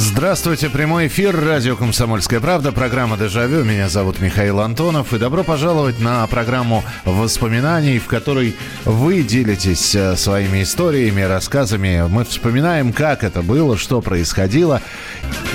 Здравствуйте, 0.00 0.70
прямой 0.70 1.08
эфир, 1.08 1.36
радио 1.36 1.74
«Комсомольская 1.74 2.38
правда», 2.38 2.70
программа 2.70 3.16
«Дежавю». 3.16 3.64
Меня 3.64 3.88
зовут 3.88 4.20
Михаил 4.20 4.60
Антонов, 4.60 5.12
и 5.12 5.18
добро 5.18 5.42
пожаловать 5.42 5.98
на 5.98 6.24
программу 6.28 6.84
воспоминаний, 7.04 7.98
в 7.98 8.06
которой 8.06 8.54
вы 8.84 9.24
делитесь 9.24 9.96
э, 9.96 10.14
своими 10.16 10.62
историями, 10.62 11.22
рассказами. 11.22 12.06
Мы 12.08 12.24
вспоминаем, 12.24 12.92
как 12.92 13.24
это 13.24 13.42
было, 13.42 13.76
что 13.76 14.00
происходило. 14.00 14.82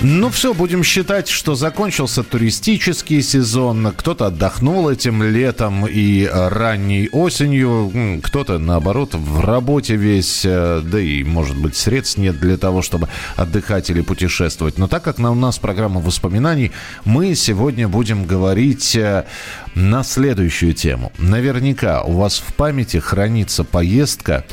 Ну 0.02 0.30
все, 0.30 0.54
будем 0.54 0.84
считать, 0.84 1.30
что 1.30 1.56
закончился 1.56 2.22
туристический 2.22 3.22
сезон, 3.22 3.94
кто-то 3.96 4.26
отдохнул 4.26 4.90
этим 4.90 5.24
летом 5.24 5.88
и 5.88 6.30
ранней 6.30 7.08
осенью, 7.14 8.20
кто-то, 8.22 8.60
наоборот, 8.60 9.16
в 9.16 9.40
работе 9.40 9.96
весь, 9.96 10.42
э, 10.44 10.82
да 10.84 11.00
и, 11.00 11.24
может 11.24 11.56
быть, 11.56 11.78
средств 11.78 12.18
нет 12.18 12.42
для 12.42 12.58
того, 12.58 12.82
чтобы 12.82 13.08
отдыхать 13.38 13.90
или 13.90 14.02
путешествовать 14.02 14.33
путешествовать. 14.34 14.78
Но 14.78 14.88
так 14.88 15.04
как 15.04 15.20
на, 15.20 15.32
у 15.32 15.36
нас 15.36 15.60
программа 15.60 16.02
воспоминаний, 16.02 16.72
мы 17.06 17.36
сегодня 17.36 17.88
будем 17.88 18.26
говорить 18.26 18.96
э, 18.96 19.26
на 19.76 20.04
следующую 20.04 20.74
тему. 20.74 21.12
Наверняка 21.18 22.02
у 22.04 22.14
вас 22.14 22.40
в 22.40 22.54
памяти 22.56 22.98
хранится 22.98 23.64
поездка, 23.64 24.44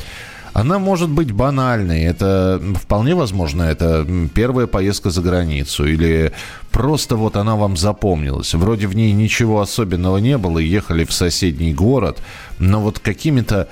она 0.53 0.79
может 0.79 1.09
быть 1.09 1.31
банальной. 1.31 2.03
Это 2.03 2.61
вполне 2.75 3.15
возможно, 3.15 3.63
это 3.63 4.05
первая 4.33 4.67
поездка 4.67 5.09
за 5.09 5.21
границу. 5.21 5.85
Или 5.85 6.31
просто 6.71 7.15
вот 7.15 7.35
она 7.35 7.55
вам 7.55 7.77
запомнилась. 7.77 8.53
Вроде 8.53 8.87
в 8.87 8.95
ней 8.95 9.13
ничего 9.13 9.61
особенного 9.61 10.17
не 10.17 10.37
было, 10.37 10.59
ехали 10.59 11.05
в 11.05 11.13
соседний 11.13 11.73
город, 11.73 12.21
но 12.59 12.81
вот 12.81 12.99
какими-то 12.99 13.67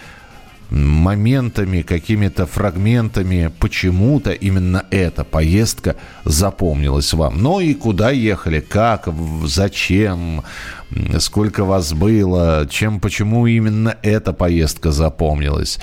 моментами, 0.70 1.81
какими-то 1.81 2.45
фрагментами 2.45 3.52
почему-то 3.59 4.31
именно 4.31 4.86
эта 4.92 5.23
поездка 5.23 5.95
запомнилась 6.26 7.14
вам. 7.14 7.42
Ну 7.42 7.59
и 7.59 7.73
куда 7.73 8.11
ехали, 8.11 8.59
как, 8.59 9.09
зачем, 9.45 10.44
сколько 11.20 11.66
вас 11.66 11.94
было, 11.94 12.67
чем, 12.70 13.00
почему 13.00 13.48
именно 13.48 13.98
эта 14.03 14.34
поездка 14.34 14.92
запомнилась. 14.92 15.80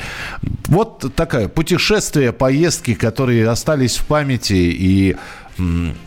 Вот 0.66 1.12
такая 1.16 1.48
путешествие, 1.48 2.32
поездки, 2.32 2.94
которые 2.94 3.48
остались 3.48 3.96
в 3.96 4.06
памяти 4.06 4.54
и 4.54 5.16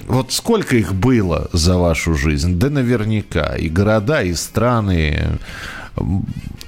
вот 0.07 0.31
сколько 0.31 0.75
их 0.75 0.93
было 0.93 1.49
за 1.53 1.77
вашу 1.77 2.13
жизнь? 2.13 2.59
Да 2.59 2.69
наверняка. 2.69 3.55
И 3.55 3.67
города, 3.67 4.21
и 4.21 4.33
страны. 4.35 5.39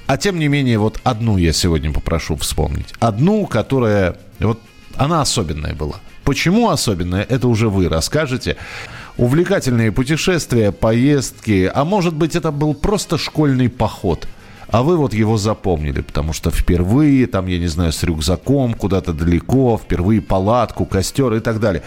А 0.06 0.16
тем 0.16 0.38
не 0.38 0.48
менее, 0.48 0.78
вот 0.78 1.00
одну 1.04 1.36
я 1.38 1.52
сегодня 1.52 1.92
попрошу 1.92 2.36
вспомнить. 2.36 2.94
Одну, 3.00 3.46
которая... 3.46 4.16
Вот 4.40 4.60
она 4.96 5.22
особенная 5.22 5.74
была. 5.74 5.96
Почему 6.24 6.70
особенная, 6.70 7.22
это 7.22 7.48
уже 7.48 7.68
вы 7.68 7.88
расскажете. 7.88 8.56
Увлекательные 9.16 9.92
путешествия, 9.92 10.72
поездки, 10.72 11.70
а 11.72 11.84
может 11.84 12.14
быть 12.14 12.36
это 12.36 12.50
был 12.52 12.74
просто 12.74 13.18
школьный 13.18 13.68
поход– 13.68 14.28
а 14.72 14.82
вы 14.82 14.96
вот 14.96 15.12
его 15.12 15.36
запомнили, 15.36 16.00
потому 16.00 16.32
что 16.32 16.50
впервые, 16.50 17.26
там, 17.26 17.46
я 17.46 17.58
не 17.58 17.66
знаю, 17.66 17.92
с 17.92 18.02
рюкзаком 18.02 18.72
куда-то 18.72 19.12
далеко, 19.12 19.76
впервые 19.76 20.22
палатку, 20.22 20.86
костер 20.86 21.34
и 21.34 21.40
так 21.40 21.60
далее 21.60 21.82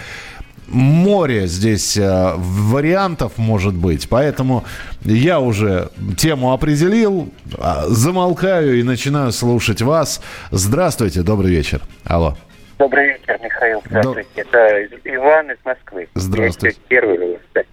море 0.68 1.48
здесь 1.48 1.98
э, 1.98 2.34
вариантов 2.36 3.38
может 3.38 3.74
быть. 3.74 4.08
Поэтому 4.10 4.64
я 5.02 5.40
уже 5.40 5.90
тему 6.18 6.54
определил, 6.54 7.30
а, 7.58 7.84
замолкаю 7.88 8.80
и 8.80 8.84
начинаю 8.84 9.32
слушать 9.32 9.82
вас. 9.82 10.22
Здравствуйте, 10.52 11.22
добрый 11.22 11.52
вечер. 11.52 11.82
Алло. 12.06 12.36
Добрый 12.78 13.08
вечер, 13.08 13.40
Михаил. 13.42 13.82
Здравствуйте. 13.86 14.46
До... 14.52 14.58
Это 14.58 14.98
Иван 15.06 15.52
из 15.52 15.58
Москвы. 15.64 16.10
Здравствуйте. 16.14 16.78
Я 16.90 17.00
первый, 17.00 17.40
кстати. 17.48 17.68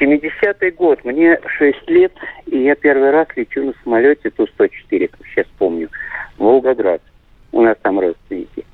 70-й 0.00 0.70
год, 0.72 1.04
мне 1.04 1.38
6 1.58 1.90
лет, 1.90 2.12
и 2.46 2.58
я 2.58 2.74
первый 2.76 3.10
раз 3.10 3.26
лечу 3.34 3.64
на 3.64 3.72
самолете 3.82 4.30
Ту-104, 4.30 5.08
как 5.08 5.20
сейчас 5.26 5.46
помню, 5.58 5.88
в 6.36 6.44
Волгоград. 6.44 7.02
У 7.50 7.62
нас 7.62 7.76
там 7.82 7.98
родственники. 7.98 8.64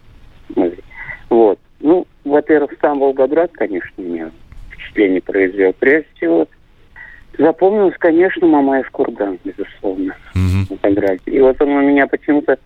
Вот. 1.31 1.59
Ну, 1.81 2.07
во-первых, 2.25 2.73
сам 2.81 3.01
Волгоград, 3.01 3.51
конечно, 3.53 4.01
меня 4.01 4.31
впечатление 4.71 5.21
произвел. 5.21 5.73
Прежде 5.79 6.09
всего, 6.17 6.49
запомнилось, 7.39 7.95
конечно, 7.99 8.47
Мамаев 8.47 8.91
курган, 8.91 9.39
безусловно, 9.45 10.17
в 10.35 10.71
Волгограде. 10.71 11.23
И 11.27 11.41
вот 11.41 11.61
он 11.61 11.69
у 11.69 11.83
меня 11.83 12.07
почему-то, 12.07 12.59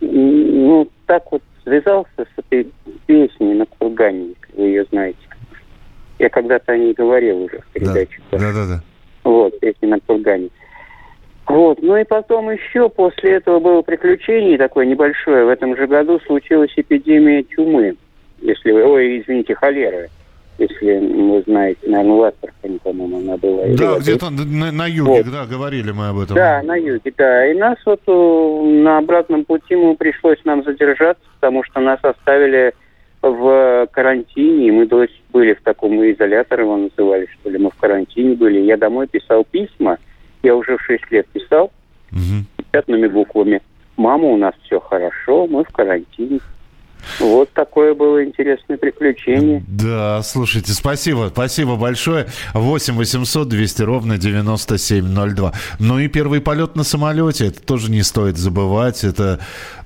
ну, 0.00 0.88
так 1.06 1.30
вот 1.32 1.42
связался 1.64 2.08
с 2.18 2.38
этой 2.38 2.70
песней 3.06 3.54
на 3.54 3.66
кургане, 3.66 4.34
вы 4.54 4.66
ее 4.66 4.84
знаете. 4.90 5.18
Я 6.18 6.28
когда-то 6.28 6.72
о 6.72 6.76
ней 6.76 6.94
говорил 6.94 7.42
уже 7.42 7.60
в 7.60 7.66
передаче. 7.72 8.20
Да, 8.32 8.38
да, 8.38 8.52
да. 8.52 8.66
да. 8.66 8.82
Вот, 9.24 9.58
песня 9.60 9.88
на 9.88 10.00
кургане. 10.00 10.48
Вот, 11.46 11.80
ну 11.80 11.96
и 11.96 12.04
потом 12.04 12.50
еще 12.50 12.90
после 12.90 13.36
этого 13.36 13.58
было 13.58 13.80
приключение 13.80 14.58
такое 14.58 14.84
небольшое. 14.84 15.46
В 15.46 15.48
этом 15.48 15.76
же 15.76 15.86
году 15.86 16.20
случилась 16.26 16.72
эпидемия 16.76 17.42
чумы 17.44 17.96
если 18.40 18.70
вы... 18.72 18.84
Ой, 18.84 19.20
извините, 19.20 19.54
холеры. 19.54 20.08
Если 20.58 20.98
вы 20.98 21.42
знаете, 21.42 21.78
наверное, 21.86 22.16
в 22.16 22.22
Астрахани, 22.22 22.78
по-моему, 22.78 23.18
она 23.18 23.36
была. 23.36 23.62
Да, 23.76 23.98
где-то 24.00 24.30
на, 24.30 24.72
на 24.72 24.86
юге, 24.86 25.22
вот. 25.22 25.30
да, 25.30 25.46
говорили 25.46 25.92
мы 25.92 26.08
об 26.08 26.18
этом. 26.18 26.34
Да, 26.34 26.62
на 26.64 26.74
юге, 26.74 27.12
да. 27.16 27.46
И 27.46 27.54
нас 27.54 27.78
вот 27.86 28.00
на 28.06 28.98
обратном 28.98 29.44
пути 29.44 29.76
мы 29.76 29.94
пришлось 29.94 30.38
нам 30.44 30.64
задержаться, 30.64 31.22
потому 31.38 31.62
что 31.62 31.78
нас 31.78 32.00
оставили 32.02 32.74
в 33.22 33.88
карантине, 33.92 34.72
мы 34.72 34.86
то 34.86 35.02
есть 35.02 35.14
были 35.32 35.54
в 35.54 35.62
таком 35.62 35.94
изоляторе, 36.10 36.62
его 36.62 36.76
называли, 36.76 37.28
что 37.40 37.50
ли, 37.50 37.58
мы 37.58 37.70
в 37.70 37.76
карантине 37.76 38.34
были. 38.34 38.60
Я 38.60 38.76
домой 38.76 39.06
писал 39.06 39.44
письма, 39.44 39.98
я 40.42 40.56
уже 40.56 40.76
в 40.76 40.82
6 40.82 41.10
лет 41.10 41.26
писал, 41.28 41.70
угу. 42.12 42.44
пятными 42.72 43.06
буквами. 43.06 43.60
Мама, 43.96 44.24
у 44.24 44.36
нас 44.36 44.54
все 44.64 44.80
хорошо, 44.80 45.46
мы 45.46 45.64
в 45.64 45.68
карантине. 45.68 46.40
Вот 47.20 47.52
такое 47.52 47.94
было 47.94 48.24
интересное 48.24 48.76
приключение. 48.76 49.64
Да, 49.66 50.22
слушайте, 50.22 50.72
спасибо, 50.72 51.30
спасибо 51.32 51.76
большое. 51.76 52.28
8 52.54 52.94
800 52.94 53.48
200 53.48 53.82
ровно 53.82 54.18
9702. 54.18 55.52
Ну 55.78 55.98
и 55.98 56.08
первый 56.08 56.40
полет 56.40 56.76
на 56.76 56.84
самолете, 56.84 57.46
это 57.46 57.60
тоже 57.60 57.90
не 57.90 58.02
стоит 58.02 58.36
забывать. 58.36 59.02
Это, 59.04 59.40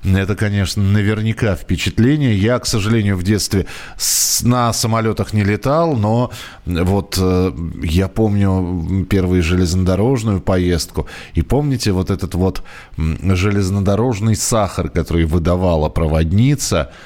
это 0.04 0.36
конечно, 0.36 0.82
наверняка 0.82 1.54
впечатление. 1.54 2.36
Я, 2.36 2.58
к 2.58 2.66
сожалению, 2.66 3.16
в 3.16 3.22
детстве 3.22 3.66
с, 3.96 4.42
на 4.42 4.72
самолетах 4.72 5.32
не 5.32 5.44
летал, 5.44 5.94
но 5.94 6.30
вот 6.66 7.16
э, 7.18 7.52
я 7.82 8.08
помню 8.08 9.06
первую 9.08 9.42
железнодорожную 9.42 10.40
поездку. 10.40 11.06
И 11.34 11.42
помните 11.42 11.92
вот 11.92 12.10
этот 12.10 12.34
вот 12.34 12.62
железнодорожный 12.98 14.36
сахар, 14.36 14.90
который 14.90 15.24
выдавала 15.24 15.88
проводница– 15.88 16.92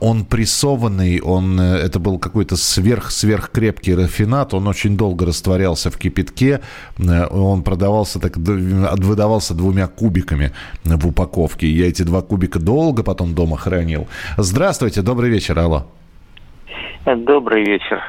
он 0.00 0.24
прессованный, 0.24 1.20
он, 1.20 1.58
э, 1.60 1.76
это 1.78 1.98
был 1.98 2.18
какой-то 2.18 2.56
сверх-сверхкрепкий 2.56 3.94
рафинат, 3.94 4.54
он 4.54 4.66
очень 4.66 4.96
долго 4.96 5.26
растворялся 5.26 5.90
в 5.90 5.96
кипятке, 5.96 6.60
э, 6.98 7.26
он 7.30 7.62
продавался 7.62 8.20
так, 8.20 8.36
выдавался 8.36 9.54
двумя 9.54 9.86
кубиками 9.86 10.52
в 10.84 11.06
упаковке. 11.06 11.66
Я 11.66 11.88
эти 11.88 12.02
два 12.02 12.22
кубика 12.22 12.58
долго 12.58 13.02
потом 13.02 13.34
дома 13.34 13.56
хранил. 13.56 14.08
Здравствуйте, 14.36 15.02
добрый 15.02 15.30
вечер, 15.30 15.58
алло. 15.58 15.86
Добрый 17.04 17.64
вечер. 17.64 18.00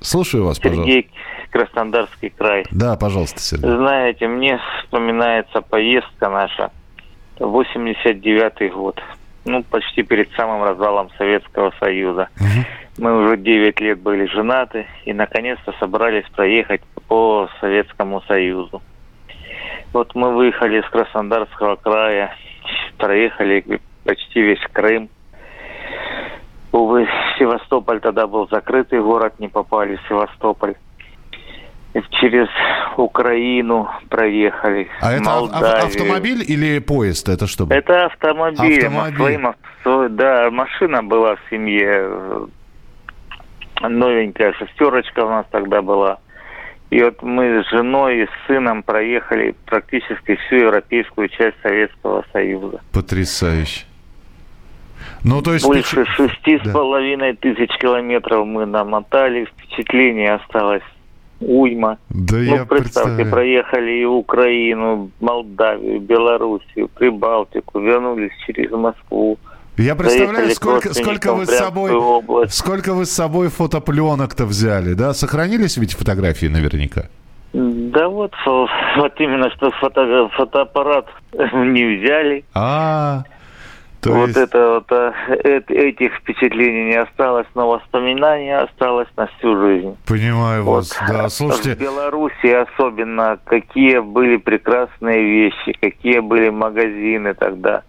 Слушаю 0.00 0.44
вас, 0.44 0.56
Сергей, 0.56 0.70
пожалуйста. 0.70 0.92
Сергей, 0.92 1.10
Краснодарский 1.50 2.30
край. 2.30 2.64
Да, 2.70 2.96
пожалуйста, 2.96 3.40
Сергей. 3.40 3.70
Знаете, 3.70 4.28
мне 4.28 4.58
вспоминается 4.82 5.60
поездка 5.62 6.28
наша, 6.28 6.70
89-й 7.38 8.68
год 8.68 9.00
ну, 9.44 9.62
почти 9.62 10.02
перед 10.02 10.30
самым 10.32 10.62
развалом 10.62 11.10
Советского 11.16 11.72
Союза. 11.80 12.28
Угу. 12.38 13.04
Мы 13.04 13.24
уже 13.24 13.36
9 13.36 13.80
лет 13.80 14.00
были 14.00 14.26
женаты 14.26 14.86
и 15.04 15.12
наконец-то 15.12 15.72
собрались 15.80 16.28
проехать 16.30 16.82
по 17.08 17.48
Советскому 17.60 18.20
Союзу. 18.22 18.82
Вот 19.92 20.14
мы 20.14 20.34
выехали 20.34 20.80
из 20.80 20.88
Краснодарского 20.90 21.76
края, 21.76 22.34
проехали 22.98 23.80
почти 24.04 24.42
весь 24.42 24.60
Крым. 24.72 25.08
Увы, 26.72 27.08
Севастополь 27.38 28.00
тогда 28.00 28.26
был 28.26 28.48
закрытый 28.48 29.00
город, 29.02 29.34
не 29.40 29.48
попали 29.48 29.96
в 29.96 30.08
Севастополь. 30.08 30.76
Через 32.20 32.48
Украину 32.96 33.88
проехали. 34.08 34.88
А 35.00 35.12
это 35.12 35.30
ав- 35.30 35.84
автомобиль 35.84 36.44
или 36.46 36.78
поезд? 36.78 37.28
Это 37.28 37.46
что? 37.46 37.66
Это 37.70 38.06
автомобиль. 38.06 38.78
автомобиль. 38.78 39.40
Своим. 39.82 40.16
Да, 40.16 40.50
машина 40.50 41.02
была 41.02 41.36
в 41.36 41.40
семье. 41.50 42.48
Новенькая 43.80 44.52
шестерочка 44.52 45.24
у 45.24 45.30
нас 45.30 45.46
тогда 45.50 45.82
была. 45.82 46.18
И 46.90 47.02
вот 47.02 47.22
мы 47.22 47.62
с 47.64 47.70
женой 47.70 48.22
и 48.22 48.26
с 48.26 48.30
сыном 48.46 48.82
проехали 48.82 49.54
практически 49.64 50.36
всю 50.36 50.56
европейскую 50.56 51.28
часть 51.28 51.56
Советского 51.62 52.24
Союза. 52.32 52.80
Потрясающе. 52.92 53.84
Ну, 55.24 55.40
то 55.40 55.54
есть... 55.54 55.64
Больше 55.64 56.04
шести 56.04 56.58
с 56.58 56.72
половиной 56.72 57.34
тысяч 57.36 57.70
километров 57.78 58.46
мы 58.46 58.66
намотали. 58.66 59.44
Впечатление 59.44 60.34
осталось 60.34 60.82
уйма. 61.40 61.98
Да 62.10 62.36
ну, 62.36 62.42
я 62.42 62.64
представьте, 62.64 63.24
проехали 63.24 64.02
и 64.02 64.04
Украину, 64.04 65.10
Молдавию, 65.20 66.00
Белоруссию, 66.00 66.88
Прибалтику, 66.88 67.80
вернулись 67.80 68.32
через 68.46 68.70
Москву. 68.70 69.38
Я 69.76 69.94
представляю, 69.94 70.50
сколько, 70.50 70.92
сколько 70.92 71.32
вы 71.32 71.46
с 71.46 71.56
собой, 71.56 71.92
область. 71.92 72.54
сколько 72.54 72.92
вы 72.92 73.06
с 73.06 73.10
собой 73.10 73.48
фотопленок-то 73.48 74.44
взяли, 74.44 74.92
да? 74.92 75.14
Сохранились 75.14 75.76
ведь 75.78 75.94
фотографии 75.94 76.46
наверняка? 76.46 77.08
Да 77.52 78.08
вот, 78.08 78.32
вот 78.44 79.12
именно 79.18 79.50
что 79.50 79.70
фото, 79.72 80.28
фотоаппарат 80.36 81.06
не 81.32 81.96
взяли. 81.96 82.44
А, 82.54 83.24
то 84.00 84.12
вот 84.12 84.28
есть... 84.28 84.38
это 84.38 84.74
вот 84.74 84.92
а, 84.92 85.12
этих 85.44 86.14
впечатлений 86.16 86.86
не 86.86 86.96
осталось, 86.96 87.46
но 87.54 87.68
воспоминания 87.68 88.58
осталось 88.58 89.08
на 89.16 89.26
всю 89.26 89.56
жизнь. 89.60 89.96
Понимаю 90.06 90.64
вот. 90.64 90.76
вас, 90.76 90.98
да. 91.06 91.28
Слушайте. 91.28 91.74
В 91.74 91.80
Беларуси 91.80 92.46
особенно 92.46 93.38
какие 93.44 93.98
были 93.98 94.38
прекрасные 94.38 95.22
вещи, 95.22 95.76
какие 95.80 96.20
были 96.20 96.48
магазины 96.48 97.34
тогда. 97.34 97.82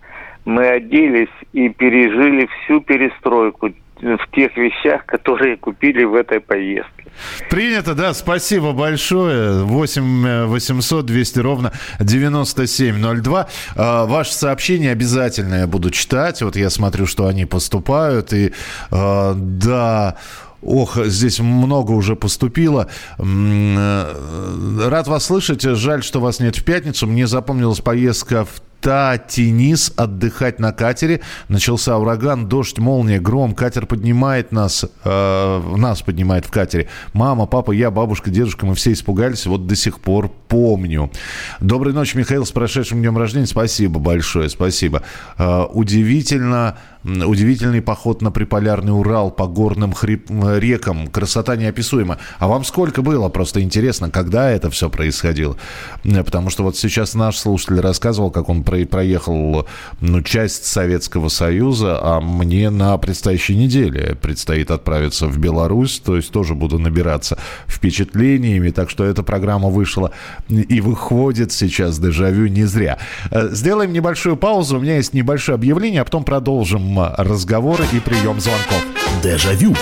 Мы 0.44 0.68
оделись 0.68 1.30
и 1.54 1.70
пережили 1.70 2.50
всю 2.64 2.82
перестройку 2.82 3.70
в 4.02 4.36
тех 4.36 4.56
вещах, 4.58 5.06
которые 5.06 5.58
купили 5.58 6.04
в 6.04 6.16
этой 6.16 6.40
поездке. 6.40 7.06
Принято, 7.50 7.94
да, 7.94 8.14
спасибо 8.14 8.72
большое. 8.72 9.64
8 9.64 10.46
800 10.46 11.06
200 11.06 11.40
ровно 11.40 11.72
9702. 12.00 13.48
А, 13.76 14.06
ваши 14.06 14.34
сообщения 14.34 14.92
обязательно 14.92 15.56
я 15.56 15.68
буду 15.68 15.92
читать. 15.92 16.42
Вот 16.42 16.56
я 16.56 16.70
смотрю, 16.70 17.06
что 17.06 17.28
они 17.28 17.46
поступают. 17.46 18.34
И 18.34 18.54
а, 18.90 19.34
да... 19.36 20.18
Ох, 20.64 20.96
здесь 21.06 21.40
много 21.40 21.92
уже 21.92 22.16
поступило. 22.16 22.88
Э, 23.18 24.88
рад 24.90 25.08
вас 25.08 25.26
слышать. 25.26 25.64
Жаль, 25.64 26.04
что 26.04 26.20
вас 26.20 26.40
нет 26.40 26.56
в 26.56 26.64
пятницу. 26.64 27.08
Мне 27.08 27.26
запомнилась 27.26 27.80
поездка 27.80 28.46
в 28.46 28.62
Татинис 28.82 29.94
отдыхать 29.96 30.60
на 30.60 30.74
катере. 30.74 31.22
Начался 31.48 31.98
ураган, 31.98 32.48
дождь, 32.48 32.80
молния, 32.80 33.20
гром. 33.20 33.54
Катер 33.54 33.86
поднимает 33.86 34.52
нас, 34.52 34.86
э, 35.04 35.76
нас 35.78 36.02
поднимает 36.02 36.46
в 36.46 36.52
катере. 36.52 36.90
Мама, 37.14 37.46
папа, 37.46 37.72
я, 37.72 37.92
бабушка, 37.92 38.32
дедушка, 38.32 38.66
мы 38.66 38.74
все 38.74 38.92
испугались. 38.94 39.46
Вот 39.46 39.68
до 39.68 39.76
сих 39.76 40.00
пор 40.00 40.32
помню. 40.48 41.12
Доброй 41.60 41.94
ночи, 41.94 42.18
Михаил, 42.18 42.46
с 42.46 42.52
прошедшим 42.52 43.00
днем 43.00 43.18
рождения. 43.18 43.46
Спасибо 43.46 44.00
большое, 44.00 44.50
спасибо. 44.50 45.04
Э, 45.38 45.66
удивительно 45.72 46.78
Удивительный 47.04 47.82
поход 47.82 48.22
на 48.22 48.32
приполярный 48.32 48.92
Урал 48.92 49.32
по 49.32 49.48
горным 49.48 49.94
хрип... 49.94 50.30
рекам. 50.30 51.08
Красота 51.08 51.56
неописуема. 51.56 52.20
А 52.38 52.48
вам 52.48 52.64
сколько 52.64 53.02
было? 53.02 53.30
Просто 53.30 53.62
интересно, 53.62 54.12
когда 54.12 54.52
это 54.52 54.70
все 54.70 54.90
происходило? 54.90 55.58
Потому 56.04 56.50
что 56.52 56.64
вот 56.64 56.78
сейчас 56.78 57.16
наш 57.16 57.38
слушатель 57.38 57.80
рассказывал, 57.80 58.30
как 58.30 58.50
он 58.50 58.64
про... 58.64 58.86
проехал 58.86 59.68
ну, 60.00 60.22
часть 60.22 60.66
Советского 60.66 61.30
Союза, 61.30 62.00
а 62.02 62.22
мне 62.22 62.70
на 62.70 62.96
предстоящей 62.98 63.56
неделе 63.56 64.16
предстоит 64.22 64.70
отправиться 64.70 65.28
в 65.28 65.38
Беларусь, 65.40 66.00
то 66.00 66.16
есть 66.16 66.32
тоже 66.32 66.54
буду 66.54 66.78
набираться 66.78 67.38
впечатлениями. 67.68 68.70
Так 68.70 68.92
что 68.92 69.04
эта 69.06 69.24
программа 69.24 69.70
вышла 69.70 70.12
и 70.50 70.82
выходит 70.82 71.52
сейчас 71.52 72.00
дежавю 72.00 72.48
не 72.48 72.66
зря. 72.66 73.00
Э, 73.32 73.50
сделаем 73.52 73.92
небольшую 73.92 74.38
паузу. 74.38 74.78
У 74.78 74.82
меня 74.82 74.98
есть 74.98 75.14
небольшое 75.14 75.56
объявление, 75.56 76.02
а 76.02 76.06
потом 76.06 76.24
продолжим 76.24 76.91
разговоры 76.98 77.86
и 77.94 78.00
прием 78.00 78.40
звонков. 78.40 78.84
Дежавю. 79.24 79.76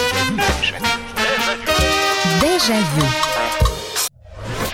Дежавю. 2.42 3.06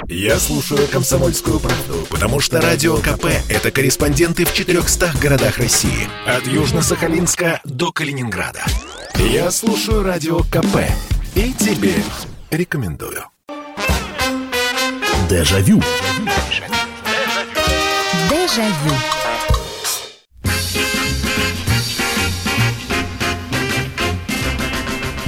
Я 0.08 0.38
слушаю 0.38 0.88
«Комсомольскую 0.88 1.60
правду», 1.60 2.06
потому 2.10 2.40
что 2.40 2.62
«Радио 2.62 2.98
КП»— 2.98 3.26
это 3.50 3.72
корреспонденты 3.72 4.46
в 4.46 4.54
400 4.54 5.14
городах 5.20 5.58
России. 5.58 6.08
От 6.28 6.44
Южно-Сахалинска 6.44 7.60
до 7.64 7.92
Калининграда. 7.92 8.64
Я 9.16 9.50
слушаю 9.50 10.04
«Радио 10.04 10.40
КП» 10.40 10.78
и 11.34 11.54
тебе 11.54 11.96
рекомендую. 12.52 13.24
Дежавю. 15.28 15.81
Дежавю. 15.81 15.81
Дежавю. 18.30 19.15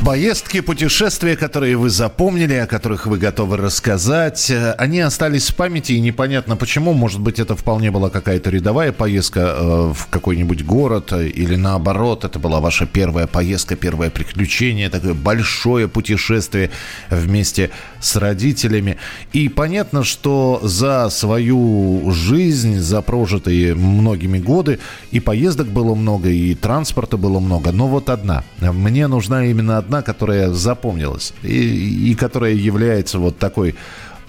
Поездки, 0.07 0.61
путешествия, 0.61 1.35
которые 1.35 1.75
вы 1.75 1.89
запомнили, 1.89 2.53
о 2.53 2.65
которых 2.65 3.07
вы 3.07 3.17
готовы 3.17 3.57
рассказать, 3.57 4.49
э, 4.49 4.71
они 4.77 5.01
остались 5.01 5.49
в 5.49 5.55
памяти, 5.55 5.91
и 5.91 5.99
непонятно 5.99 6.55
почему. 6.55 6.93
Может 6.93 7.19
быть, 7.19 7.39
это 7.39 7.57
вполне 7.57 7.91
была 7.91 8.09
какая-то 8.09 8.49
рядовая 8.49 8.93
поездка 8.93 9.39
э, 9.41 9.93
в 9.93 10.07
какой-нибудь 10.09 10.63
город, 10.63 11.11
э, 11.11 11.27
или 11.27 11.57
наоборот, 11.57 12.23
это 12.23 12.39
была 12.39 12.61
ваша 12.61 12.85
первая 12.85 13.27
поездка, 13.27 13.75
первое 13.75 14.09
приключение, 14.09 14.89
такое 14.89 15.13
большое 15.13 15.89
путешествие 15.89 16.71
вместе 17.09 17.69
с 17.99 18.15
родителями. 18.15 18.95
И 19.33 19.49
понятно, 19.49 20.05
что 20.05 20.61
за 20.63 21.09
свою 21.09 22.09
жизнь, 22.11 22.79
за 22.79 23.01
прожитые 23.01 23.75
многими 23.75 24.39
годы, 24.39 24.79
и 25.11 25.19
поездок 25.19 25.67
было 25.67 25.95
много, 25.95 26.29
и 26.29 26.55
транспорта 26.55 27.17
было 27.17 27.41
много, 27.41 27.73
но 27.73 27.89
вот 27.89 28.09
одна. 28.09 28.45
Мне 28.61 29.07
нужна 29.07 29.45
именно 29.45 29.77
одна 29.77 29.96
одна, 29.97 30.01
которая 30.01 30.49
запомнилась 30.49 31.33
и, 31.43 32.11
и 32.11 32.15
которая 32.15 32.53
является 32.53 33.19
вот 33.19 33.37
такой 33.37 33.75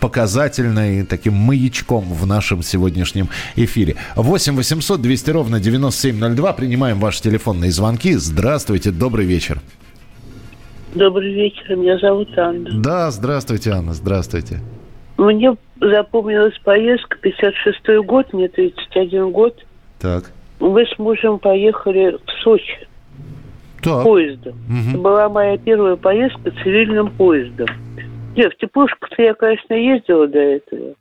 показательной, 0.01 1.05
таким 1.05 1.35
маячком 1.35 2.05
в 2.05 2.27
нашем 2.27 2.63
сегодняшнем 2.63 3.29
эфире. 3.57 3.97
8 4.15 4.55
800 4.57 5.01
200 5.01 5.31
ровно 5.31 5.61
9702. 5.61 6.53
Принимаем 6.53 7.01
ваши 7.01 7.23
телефонные 7.23 7.73
звонки. 7.73 8.15
Здравствуйте, 8.15 8.91
добрый 8.91 9.27
вечер. 9.27 9.61
Добрый 10.95 11.35
вечер, 11.35 11.77
меня 11.77 11.99
зовут 11.99 12.29
Анна. 12.39 12.71
Да, 12.81 13.11
здравствуйте, 13.11 13.71
Анна, 13.73 13.93
здравствуйте. 13.93 14.61
Мне 15.19 15.57
запомнилась 15.81 16.59
поездка, 16.65 17.19
56-й 17.23 18.03
год, 18.05 18.33
мне 18.33 18.49
31 18.49 19.33
год. 19.33 19.55
Так. 19.99 20.31
Мы 20.61 20.87
с 20.87 20.99
мужем 20.99 21.39
поехали 21.41 22.17
в 22.25 22.43
Сочи 22.43 22.89
так. 23.97 24.05
поездом. 24.05 24.53
Угу. 24.53 24.91
Это 24.91 24.99
была 24.99 25.29
моя 25.29 25.59
первая 25.59 25.97
поездка 25.97 26.51
цивильным 26.63 27.11
поездом. 27.11 27.67
Нет, 28.37 28.53
в 28.53 28.57
теплушку-то 28.59 29.23
я, 29.23 29.35
конечно, 29.35 29.75
ездила 29.75 30.27
до 30.29 30.39
этого. 30.39 30.95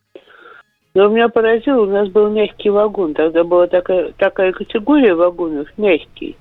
Но 0.94 1.10
меня 1.10 1.30
поразило, 1.30 1.84
у 1.84 1.86
нас 1.86 2.10
был 2.10 2.32
мягкий 2.32 2.72
вагон. 2.72 3.14
Тогда 3.14 3.44
была 3.44 3.68
такая, 3.68 4.14
такая 4.18 4.52
категория 4.52 5.14
вагонов, 5.14 5.68
мягкий. 5.78 6.36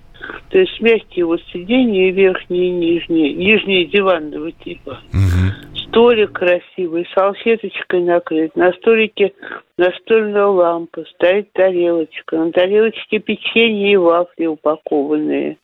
То 0.48 0.58
есть 0.58 0.80
мягкие 0.80 1.26
вот 1.26 1.42
сиденья, 1.52 2.10
верхние 2.10 2.68
и 2.68 2.70
нижние. 2.70 3.34
Нижние 3.34 3.84
диванного 3.84 4.50
типа. 4.52 5.00
Угу. 5.12 5.76
Столик 5.88 6.32
красивый, 6.32 7.06
салфеточкой 7.14 8.02
накрыт. 8.02 8.56
На 8.56 8.72
столике 8.72 9.34
настольная 9.76 10.46
лампа, 10.46 11.04
стоит 11.14 11.52
тарелочка. 11.52 12.38
На 12.38 12.50
тарелочке 12.50 13.18
печенье 13.18 13.92
и 13.92 13.96
вафли 13.96 14.46
упакованные. 14.46 15.58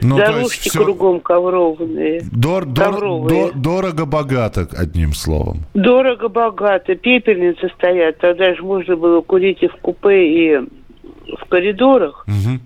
Ну, 0.00 0.16
Дорожки 0.16 0.68
все... 0.68 0.84
кругом 0.84 1.20
ковровые. 1.20 2.22
Дор, 2.32 2.66
дор, 2.66 2.84
ковровые. 2.84 3.28
Дор, 3.28 3.52
дорого-богато, 3.54 4.68
одним 4.76 5.12
словом. 5.12 5.58
Дорого-богато. 5.74 6.94
Пепельницы 6.94 7.68
стоят. 7.76 8.18
Тогда 8.18 8.54
же 8.54 8.62
можно 8.62 8.96
было 8.96 9.20
курить 9.20 9.62
и 9.62 9.68
в 9.68 9.76
купе, 9.76 10.28
и 10.28 10.58
в 11.36 11.44
коридорах. 11.48 12.24
Угу. 12.26 12.60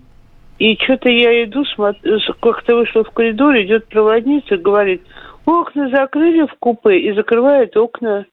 И 0.58 0.76
что-то 0.82 1.08
я 1.08 1.44
иду, 1.44 1.64
смотрю, 1.64 2.18
как-то 2.40 2.76
вышла 2.76 3.02
в 3.04 3.10
коридор, 3.10 3.56
идет 3.56 3.88
проводница, 3.88 4.56
говорит, 4.56 5.02
окна 5.44 5.90
закрыли 5.90 6.46
в 6.46 6.54
купе 6.58 6.98
и 6.98 7.12
закрывает 7.14 7.76
окна 7.76 8.26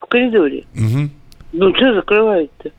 в 0.00 0.06
коридоре. 0.06 0.64
Угу. 0.74 1.10
Ну, 1.52 1.74
что 1.74 1.94
закрывает-то? 1.94 2.70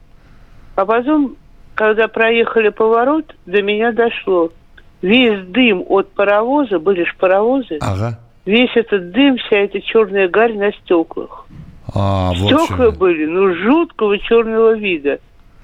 А 0.76 0.86
потом, 0.86 1.36
когда 1.76 2.08
проехали 2.08 2.70
поворот, 2.70 3.36
до 3.46 3.62
меня 3.62 3.92
дошло– 3.92 4.52
весь 5.02 5.46
дым 5.48 5.84
от 5.88 6.12
паровоза, 6.12 6.80
были 6.80 7.04
же 7.04 7.14
паровозы, 7.20 7.78
ага. 7.82 8.20
весь 8.46 8.76
этот 8.76 9.12
дым, 9.12 9.38
вся 9.38 9.58
эта 9.58 9.82
черная 9.82 10.28
гарь 10.28 10.54
на 10.54 10.72
стеклах. 10.72 11.46
А, 11.94 12.34
Стекла 12.36 12.88
вот 12.88 12.98
были, 12.98 13.26
ну, 13.26 13.54
жуткого 13.56 14.18
черного 14.20 14.76
вида. 14.76 15.20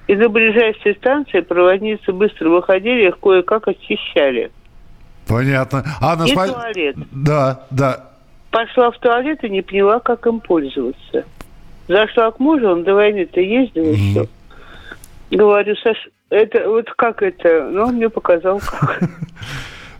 И 0.06 0.14
на 0.16 0.28
ближайшей 0.28 0.94
станции 0.96 1.40
проводницы 1.40 2.12
быстро 2.12 2.50
выходили, 2.50 3.08
их 3.08 3.18
кое-как 3.20 3.68
очищали. 3.68 4.50
Понятно. 5.26 5.84
Анна, 6.00 6.24
и 6.24 6.28
спа... 6.32 6.48
туалет. 6.48 6.96
Да, 7.10 7.66
да. 7.70 8.10
Пошла 8.50 8.90
в 8.90 8.98
туалет 8.98 9.42
и 9.44 9.48
не 9.48 9.62
поняла, 9.62 10.00
как 10.00 10.26
им 10.26 10.40
пользоваться. 10.40 11.24
Зашла 11.88 12.30
к 12.30 12.38
мужу, 12.38 12.70
он 12.70 12.84
до 12.84 12.94
войны-то 12.94 13.40
ездил 13.40 13.84
mm-hmm. 13.84 13.94
еще. 13.94 14.28
Говорю, 15.30 15.74
Саш, 15.76 15.96
это 16.34 16.68
вот 16.68 16.92
как 16.96 17.22
это? 17.22 17.68
Ну, 17.70 17.84
он 17.84 17.96
мне 17.96 18.08
показал. 18.08 18.60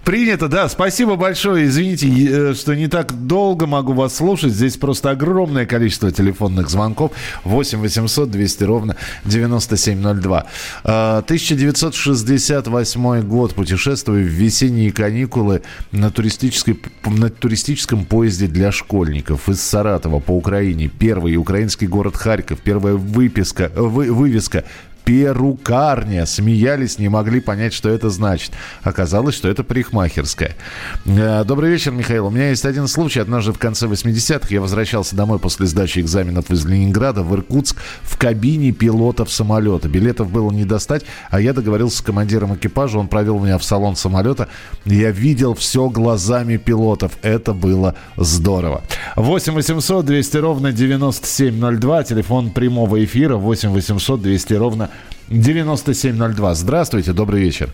Принято, 0.05 0.49
да. 0.49 0.69
Спасибо 0.69 1.17
большое. 1.17 1.65
Извините, 1.65 2.09
э, 2.09 2.53
что 2.55 2.77
не 2.77 2.89
так 2.89 3.27
долго 3.27 3.67
могу 3.67 3.95
вас 3.95 4.17
слушать. 4.17 4.53
Здесь 4.53 4.77
просто 4.77 5.11
огромное 5.11 5.65
количество 5.65 6.11
телефонных 6.11 6.69
звонков. 6.69 7.13
8 7.45 7.81
800 7.81 8.31
200 8.31 8.65
ровно 8.65 8.97
9702. 9.25 10.45
1968 10.83 13.07
а, 13.07 13.23
год. 13.23 13.55
Путешествую 13.55 14.27
в 14.27 14.29
весенние 14.29 14.93
каникулы 14.93 15.63
на, 15.91 16.11
туристической, 16.11 16.79
на 17.07 17.31
туристическом 17.31 18.05
поезде 18.05 18.47
для 18.47 18.73
школьников 18.73 19.49
из 19.49 19.63
Саратова 19.63 20.21
по 20.21 20.33
Украине. 20.33 20.89
Первый 20.89 21.37
украинский 21.37 21.87
город 21.87 22.17
Харьков. 22.17 22.61
Первая 22.61 22.95
выписка, 22.95 23.73
вы, 23.75 24.13
вывеска 24.13 24.65
перукарня. 25.05 26.27
Смеялись, 26.27 26.99
не 26.99 27.09
могли 27.09 27.41
понять, 27.41 27.75
что 27.75 27.89
это 27.91 28.11
значит. 28.11 28.53
Оказалось, 28.83 29.35
что 29.35 29.49
это 29.49 29.63
парикмахерская. 29.63 30.57
Э, 31.05 31.45
добрый 31.45 31.71
вечер, 31.71 31.93
Михаил. 31.93 32.27
У 32.27 32.31
меня 32.31 32.49
есть 32.51 32.65
один 32.65 32.89
случай. 32.89 33.21
Однажды 33.21 33.53
в 33.53 33.59
конце 33.59 33.87
80-х 33.87 34.49
я 34.51 34.61
возвращался 34.61 35.15
домой 35.15 35.39
после 35.39 35.67
сдачи 35.67 36.01
экзаменов 36.01 36.51
из 36.51 36.65
Ленинграда 36.65 37.23
в 37.23 37.35
Иркутск 37.35 37.77
в 38.03 38.17
кабине 38.17 38.73
пилотов 38.73 39.31
самолета. 39.31 39.89
Билетов 39.89 40.31
было 40.31 40.51
не 40.51 40.65
достать, 40.65 41.05
а 41.31 41.41
я 41.41 41.53
договорился 41.53 41.99
с 41.99 42.01
командиром 42.01 42.55
экипажа. 42.55 42.99
Он 42.99 43.09
провел 43.09 43.39
меня 43.39 43.59
в 43.59 43.65
салон 43.65 43.97
самолета. 43.97 44.49
Я 44.85 45.11
видел 45.11 45.55
все 45.55 45.89
глазами 45.91 46.57
пилотов. 46.57 47.13
Это 47.23 47.53
было 47.53 47.95
здорово. 48.17 48.83
8 49.17 49.53
800 49.53 50.05
200 50.05 50.37
ровно 50.39 50.73
9702. 50.73 52.05
Телефон 52.05 52.51
прямого 52.51 53.05
эфира 53.05 53.37
8 53.37 53.71
800 53.71 54.23
200 54.23 54.55
ровно 54.55 54.91
9702. 55.29 56.55
Здравствуйте, 56.55 57.13
добрый 57.13 57.41
вечер. 57.41 57.71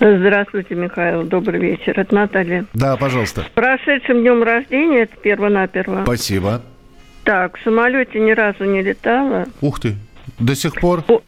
Здравствуйте, 0.00 0.74
Михаил. 0.74 1.24
Добрый 1.24 1.60
вечер. 1.60 1.98
Это 1.98 2.14
Наталья. 2.14 2.66
Да, 2.72 2.96
пожалуйста. 2.96 3.42
С 3.42 3.50
прошедшим 3.54 4.20
днем 4.20 4.42
рождения, 4.42 5.02
это 5.02 5.16
перво-наперво. 5.16 6.02
Спасибо. 6.04 6.62
Так, 7.24 7.58
в 7.58 7.64
самолете 7.64 8.20
ни 8.20 8.30
разу 8.30 8.64
не 8.64 8.82
летала. 8.82 9.46
Ух 9.60 9.80
ты. 9.80 9.96
До 10.38 10.54
сих 10.54 10.74
пор? 10.74 11.02
О, 11.08 11.20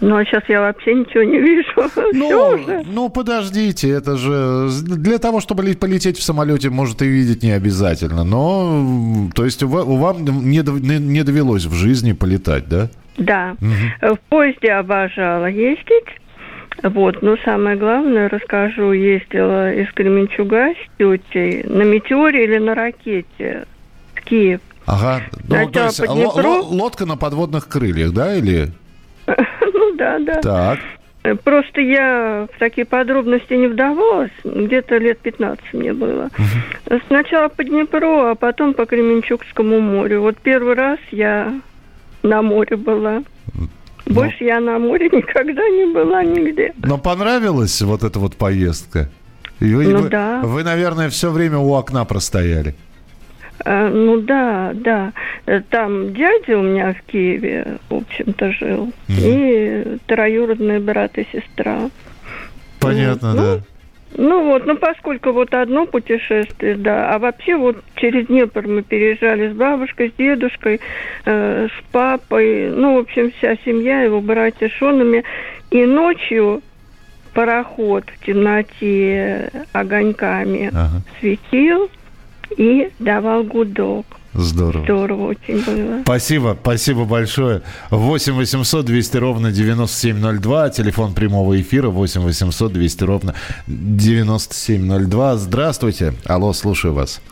ну, 0.00 0.16
а 0.16 0.24
сейчас 0.24 0.44
я 0.48 0.60
вообще 0.60 0.94
ничего 0.94 1.24
не 1.24 1.40
вижу. 1.40 1.68
Ну, 2.12 2.84
ну, 2.86 3.08
подождите, 3.08 3.90
это 3.90 4.16
же 4.16 4.68
для 4.82 5.18
того, 5.18 5.40
чтобы 5.40 5.64
полететь 5.74 6.18
в 6.18 6.22
самолете, 6.22 6.70
может 6.70 7.02
и 7.02 7.06
видеть 7.06 7.42
не 7.42 7.50
обязательно. 7.50 8.24
Но, 8.24 9.28
то 9.34 9.44
есть, 9.44 9.62
у 9.62 9.68
вам 9.68 10.24
не, 10.24 10.58
не 10.62 11.24
довелось 11.24 11.64
в 11.64 11.74
жизни 11.74 12.12
полетать, 12.12 12.68
да? 12.68 12.88
Да. 13.18 13.56
Угу. 13.60 14.14
В 14.14 14.20
поезде 14.28 14.72
обожала 14.72 15.46
ездить. 15.46 16.06
Вот, 16.82 17.22
но 17.22 17.36
самое 17.44 17.76
главное, 17.76 18.28
расскажу, 18.28 18.92
ездила 18.92 19.72
из 19.72 19.90
Кременчуга 19.92 20.74
с 20.74 20.96
тетей 20.96 21.64
на 21.64 21.82
метеоре 21.82 22.44
или 22.44 22.58
на 22.58 22.74
ракете 22.74 23.66
в 24.14 24.22
Киев. 24.22 24.60
Ага, 24.86 25.22
ну, 25.48 25.68
то 25.70 25.84
есть 25.84 26.00
Днепру... 26.00 26.62
лодка 26.62 27.04
на 27.04 27.16
подводных 27.16 27.68
крыльях, 27.68 28.12
да, 28.12 28.34
или? 28.34 28.68
Ну 29.74 29.94
да, 29.96 30.18
да. 30.18 30.40
Так. 30.40 30.78
Просто 31.44 31.80
я 31.80 32.46
в 32.54 32.58
такие 32.58 32.86
подробности 32.86 33.52
не 33.52 33.66
вдавалась. 33.66 34.30
Где-то 34.44 34.96
лет 34.96 35.18
15 35.18 35.74
мне 35.74 35.92
было. 35.92 36.30
Угу. 36.38 37.00
Сначала 37.08 37.48
по 37.48 37.64
Днепру, 37.64 38.28
а 38.28 38.34
потом 38.34 38.72
по 38.72 38.86
Кременчугскому 38.86 39.80
морю. 39.80 40.22
Вот 40.22 40.38
первый 40.38 40.74
раз 40.74 40.98
я 41.10 41.52
на 42.28 42.42
море 42.42 42.76
была. 42.76 43.22
Но... 43.54 44.14
Больше 44.14 44.44
я 44.44 44.60
на 44.60 44.78
море 44.78 45.08
никогда 45.12 45.68
не 45.68 45.92
была 45.92 46.24
нигде. 46.24 46.72
Но 46.78 46.98
понравилась 46.98 47.80
вот 47.82 48.02
эта 48.02 48.18
вот 48.18 48.36
поездка? 48.36 49.10
вы, 49.60 49.88
ну 49.88 50.02
вы, 50.02 50.08
да. 50.08 50.40
Вы, 50.42 50.62
наверное, 50.62 51.10
все 51.10 51.30
время 51.30 51.58
у 51.58 51.72
окна 51.74 52.04
простояли. 52.04 52.74
А, 53.64 53.88
ну 53.88 54.20
да, 54.20 54.72
да. 54.74 55.12
Там 55.70 56.14
дядя 56.14 56.58
у 56.58 56.62
меня 56.62 56.94
в 56.94 57.10
Киеве, 57.10 57.78
в 57.88 57.94
общем-то, 57.94 58.52
жил. 58.52 58.92
Mm. 59.08 59.18
И 59.18 59.98
троюродный 60.06 60.78
брат 60.78 61.18
и 61.18 61.26
сестра. 61.32 61.90
Понятно, 62.78 63.34
ну, 63.34 63.42
да. 63.42 63.60
Ну 64.16 64.44
вот, 64.46 64.66
ну 64.66 64.76
поскольку 64.76 65.32
вот 65.32 65.52
одно 65.54 65.86
путешествие, 65.86 66.76
да, 66.76 67.14
а 67.14 67.18
вообще 67.18 67.56
вот 67.56 67.76
через 67.96 68.26
Днепр 68.26 68.66
мы 68.66 68.82
переезжали 68.82 69.52
с 69.52 69.52
бабушкой, 69.54 70.10
с 70.10 70.12
дедушкой, 70.18 70.80
э, 71.24 71.68
с 71.68 71.92
папой, 71.92 72.70
ну, 72.70 72.96
в 72.96 72.98
общем, 72.98 73.30
вся 73.38 73.56
семья, 73.64 74.02
его 74.02 74.20
братья 74.20 74.68
Шонами, 74.68 75.24
и 75.70 75.84
ночью 75.84 76.62
пароход 77.34 78.04
в 78.06 78.24
темноте 78.24 79.50
огоньками 79.72 80.68
ага. 80.68 81.02
светил 81.20 81.90
и 82.56 82.90
давал 82.98 83.44
гудок. 83.44 84.06
Здорово. 84.34 84.84
Здорово 84.84 85.28
очень 85.28 85.64
было. 85.64 86.02
Спасибо, 86.02 86.56
спасибо 86.60 87.04
большое. 87.04 87.62
8 87.90 88.34
800 88.34 88.84
200 88.84 89.16
ровно 89.16 89.50
9702, 89.50 90.70
телефон 90.70 91.14
прямого 91.14 91.58
эфира 91.60 91.88
8 91.88 92.20
800 92.20 92.72
200 92.72 93.04
ровно 93.04 93.34
9702. 93.66 95.36
Здравствуйте. 95.36 96.12
Алло, 96.26 96.52
слушаю 96.52 96.92
вас. 96.94 97.22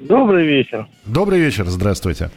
Добрый 0.00 0.46
вечер. 0.46 0.86
Добрый 1.04 1.38
вечер, 1.40 1.66
здравствуйте. 1.66 2.30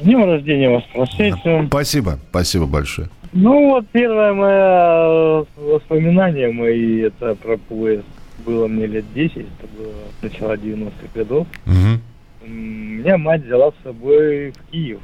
С 0.00 0.04
днем 0.04 0.24
рождения 0.24 0.68
вас 0.68 0.84
прошедшим. 0.92 1.68
Спасибо, 1.68 2.18
спасибо 2.30 2.66
большое. 2.66 3.08
Ну 3.32 3.70
вот 3.70 3.86
первое 3.92 4.34
мое 4.34 5.46
воспоминание 5.56 6.52
мои, 6.52 7.00
это 7.02 7.34
про 7.36 7.56
поезд. 7.56 8.04
Было 8.44 8.66
мне 8.66 8.86
лет 8.86 9.04
10, 9.14 9.36
это 9.36 9.46
было 9.78 9.92
начало 10.20 10.56
90-х 10.56 11.06
годов. 11.14 11.46
Угу 11.64 12.00
меня 12.46 13.18
мать 13.18 13.44
взяла 13.44 13.70
с 13.70 13.84
собой 13.84 14.52
в 14.52 14.70
Киев. 14.70 15.00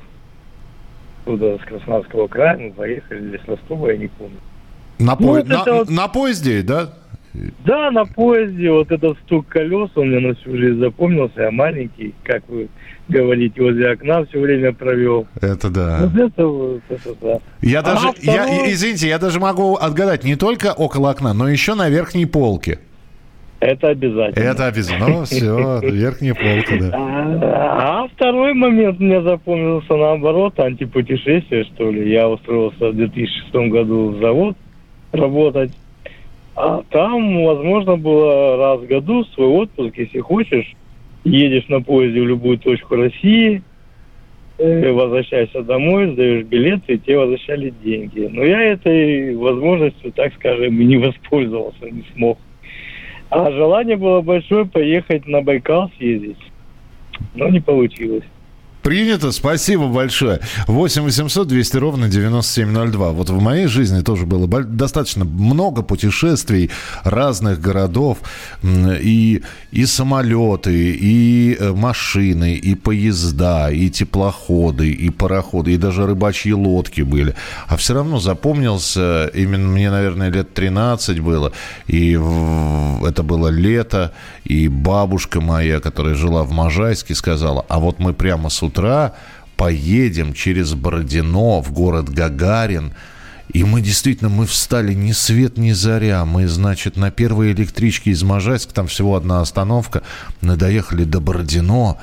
Туда, 1.25 1.59
с 1.59 1.61
Краснодарского 1.61 2.29
края, 2.29 2.57
мы 2.57 2.73
поехали, 2.73 3.29
или 3.29 3.37
с 3.39 3.49
Ростова, 3.49 3.93
я 3.93 3.99
не 3.99 4.09
помню. 4.09 4.39
На, 4.99 5.15
по... 5.17 5.23
ну, 5.23 5.45
на, 5.45 5.65
вот... 5.65 5.91
на 5.91 6.09
поезде, 6.09 6.63
да? 6.63 6.95
Да, 7.65 7.91
на 7.91 8.05
поезде. 8.05 8.71
Вот 8.71 8.91
этот 8.91 9.19
стук 9.21 9.47
колес, 9.49 9.91
он 9.95 10.09
мне 10.09 10.21
на 10.21 10.35
всю 10.35 10.57
жизнь 10.57 10.81
запомнился. 10.81 11.43
Я 11.43 11.51
маленький, 11.51 12.15
как 12.25 12.43
вы 12.49 12.69
говорите, 13.09 13.61
возле 13.63 13.93
окна 13.93 14.25
все 14.27 14.41
время 14.41 14.73
провел. 14.73 15.27
Это 15.41 15.71
да. 15.71 16.01
Вот 16.03 16.21
это 16.21 16.47
вот, 16.47 16.83
это 16.89 17.15
да. 17.21 17.39
Я 17.61 17.81
а 17.81 17.83
даже, 17.83 18.13
второй... 18.13 18.25
я, 18.25 18.73
извините, 18.73 19.09
я 19.09 19.19
даже 19.19 19.39
могу 19.41 19.77
отгадать 19.77 20.25
не 20.25 20.37
только 20.37 20.73
около 20.73 21.11
окна, 21.11 21.33
но 21.35 21.49
еще 21.49 21.75
на 21.75 21.89
верхней 21.89 22.27
полке. 22.27 22.81
Это 23.61 23.89
обязательно. 23.89 24.45
Это 24.45 24.67
обязательно. 24.67 25.09
Ну, 25.09 25.25
все, 25.25 25.81
верхняя 25.83 26.35
полка, 26.35 26.79
да. 26.79 26.91
А, 26.95 28.05
а 28.05 28.09
второй 28.09 28.55
момент 28.55 29.01
мне 29.01 29.21
запомнился 29.23 29.97
наоборот, 29.97 30.59
антипутешествие, 30.61 31.65
что 31.65 31.91
ли. 31.91 32.11
Я 32.11 32.29
устроился 32.29 32.91
в 32.91 32.95
2006 32.95 33.55
году 33.71 34.11
в 34.11 34.21
завод 34.21 34.57
работать. 35.13 35.73
А 36.55 36.83
там, 36.91 37.45
возможно, 37.45 37.97
было 37.97 38.57
раз 38.57 38.81
в 38.81 38.87
году 38.87 39.25
свой 39.25 39.47
отпуск, 39.47 39.97
если 39.97 40.21
хочешь, 40.21 40.75
едешь 41.25 41.69
на 41.69 41.81
поезде 41.81 42.21
в 42.21 42.27
любую 42.27 42.59
точку 42.59 42.97
России, 42.97 43.63
э, 44.59 44.91
возвращаешься 44.93 45.63
домой, 45.63 46.13
сдаешь 46.13 46.45
билеты, 46.45 46.95
и 46.95 46.99
тебе 46.99 47.19
возвращали 47.19 47.73
деньги. 47.85 48.29
Но 48.31 48.43
я 48.45 48.61
этой 48.63 49.37
возможностью, 49.37 50.13
так 50.13 50.33
скажем, 50.35 50.79
не 50.79 50.97
воспользовался, 50.97 51.91
не 51.91 52.05
смог. 52.15 52.39
А 53.31 53.51
желание 53.51 53.97
было 53.97 54.21
большое 54.21 54.65
поехать 54.65 55.27
на 55.27 55.43
Байкал 55.43 55.91
съездить. 55.99 56.39
Но 57.35 57.49
не 57.49 57.61
получилось. 57.61 58.25
Принято, 58.83 59.33
спасибо 59.33 59.89
большое. 59.89 60.41
8 60.67 61.03
800 61.03 61.49
200 61.49 61.77
ровно 61.77 62.09
9702. 62.09 63.11
Вот 63.11 63.31
в 63.31 63.41
моей 63.41 63.67
жизни 63.67 64.01
тоже 64.03 64.25
было 64.25 64.47
достаточно 64.47 65.25
много 65.25 65.83
путешествий 65.83 66.71
разных 67.03 67.61
городов. 67.61 68.19
И, 68.63 69.43
и 69.73 69.87
самолеты, 69.87 70.93
и 70.93 71.57
э, 71.59 71.73
машины, 71.73 72.55
и 72.55 72.75
поезда, 72.75 73.71
и 73.71 73.91
теплоходы, 73.91 74.91
и 74.91 75.11
пароходы, 75.11 75.73
и 75.73 75.77
даже 75.77 76.07
рыбачьи 76.07 76.53
лодки 76.53 77.03
были. 77.03 77.35
А 77.67 77.77
все 77.77 77.95
равно 77.95 78.21
запомнился, 78.21 79.31
именно 79.35 79.69
мне, 79.69 79.91
наверное, 79.91 80.31
лет 80.31 80.55
13 80.55 81.21
было. 81.21 81.53
И 81.87 82.13
это 82.13 83.23
было 83.23 83.49
лето, 83.49 84.13
и 84.45 84.69
бабушка 84.69 85.41
моя, 85.41 85.81
которая 85.81 86.15
жила 86.15 86.45
в 86.45 86.53
Можайске, 86.53 87.15
сказала, 87.15 87.65
а 87.69 87.81
вот 87.81 87.99
мы 87.99 88.15
прямо 88.15 88.49
с 88.49 88.63
утра 88.69 89.15
поедем 89.57 90.33
через 90.33 90.75
Бородино 90.75 91.61
в 91.61 91.73
город 91.73 92.09
Гагарин, 92.09 92.93
и 93.53 93.65
мы 93.65 93.81
действительно, 93.81 94.29
мы 94.29 94.47
встали 94.47 94.93
ни 94.93 95.13
свет, 95.13 95.57
ни 95.57 95.73
заря. 95.73 96.25
Мы, 96.25 96.47
значит, 96.47 96.97
на 96.97 97.11
первой 97.11 97.53
электричке 97.53 98.11
из 98.11 98.23
Можайска, 98.23 98.75
там 98.75 98.87
всего 98.87 99.17
одна 99.17 99.41
остановка, 99.41 100.03
мы 100.43 100.57
доехали 100.57 101.05
до 101.05 101.21
Бородино, 101.21 101.99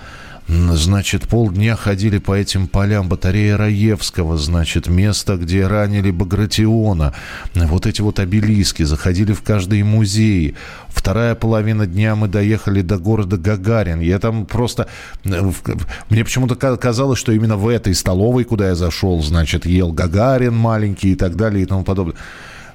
Значит, 0.47 1.27
полдня 1.27 1.75
ходили 1.75 2.19
по 2.19 2.33
этим 2.33 2.67
полям 2.67 3.09
батареи 3.09 3.49
Раевского, 3.49 4.37
значит, 4.37 4.87
место, 4.87 5.37
где 5.37 5.65
ранили 5.65 6.11
Багратиона. 6.11 7.15
Вот 7.55 7.87
эти 7.87 8.01
вот 8.01 8.19
обелиски, 8.19 8.83
заходили 8.83 9.33
в 9.33 9.41
каждый 9.41 9.81
музей. 9.81 10.55
Вторая 10.89 11.33
половина 11.33 11.87
дня 11.87 12.15
мы 12.15 12.27
доехали 12.27 12.81
до 12.81 12.99
города 12.99 13.37
Гагарин. 13.37 14.01
Я 14.01 14.19
там 14.19 14.45
просто... 14.45 14.87
Мне 15.23 16.23
почему-то 16.23 16.55
казалось, 16.55 17.17
что 17.17 17.31
именно 17.31 17.57
в 17.57 17.67
этой 17.67 17.95
столовой, 17.95 18.43
куда 18.43 18.67
я 18.67 18.75
зашел, 18.75 19.23
значит, 19.23 19.65
ел 19.65 19.91
Гагарин 19.91 20.55
маленький 20.55 21.13
и 21.13 21.15
так 21.15 21.35
далее 21.35 21.63
и 21.63 21.65
тому 21.65 21.83
подобное 21.83 22.15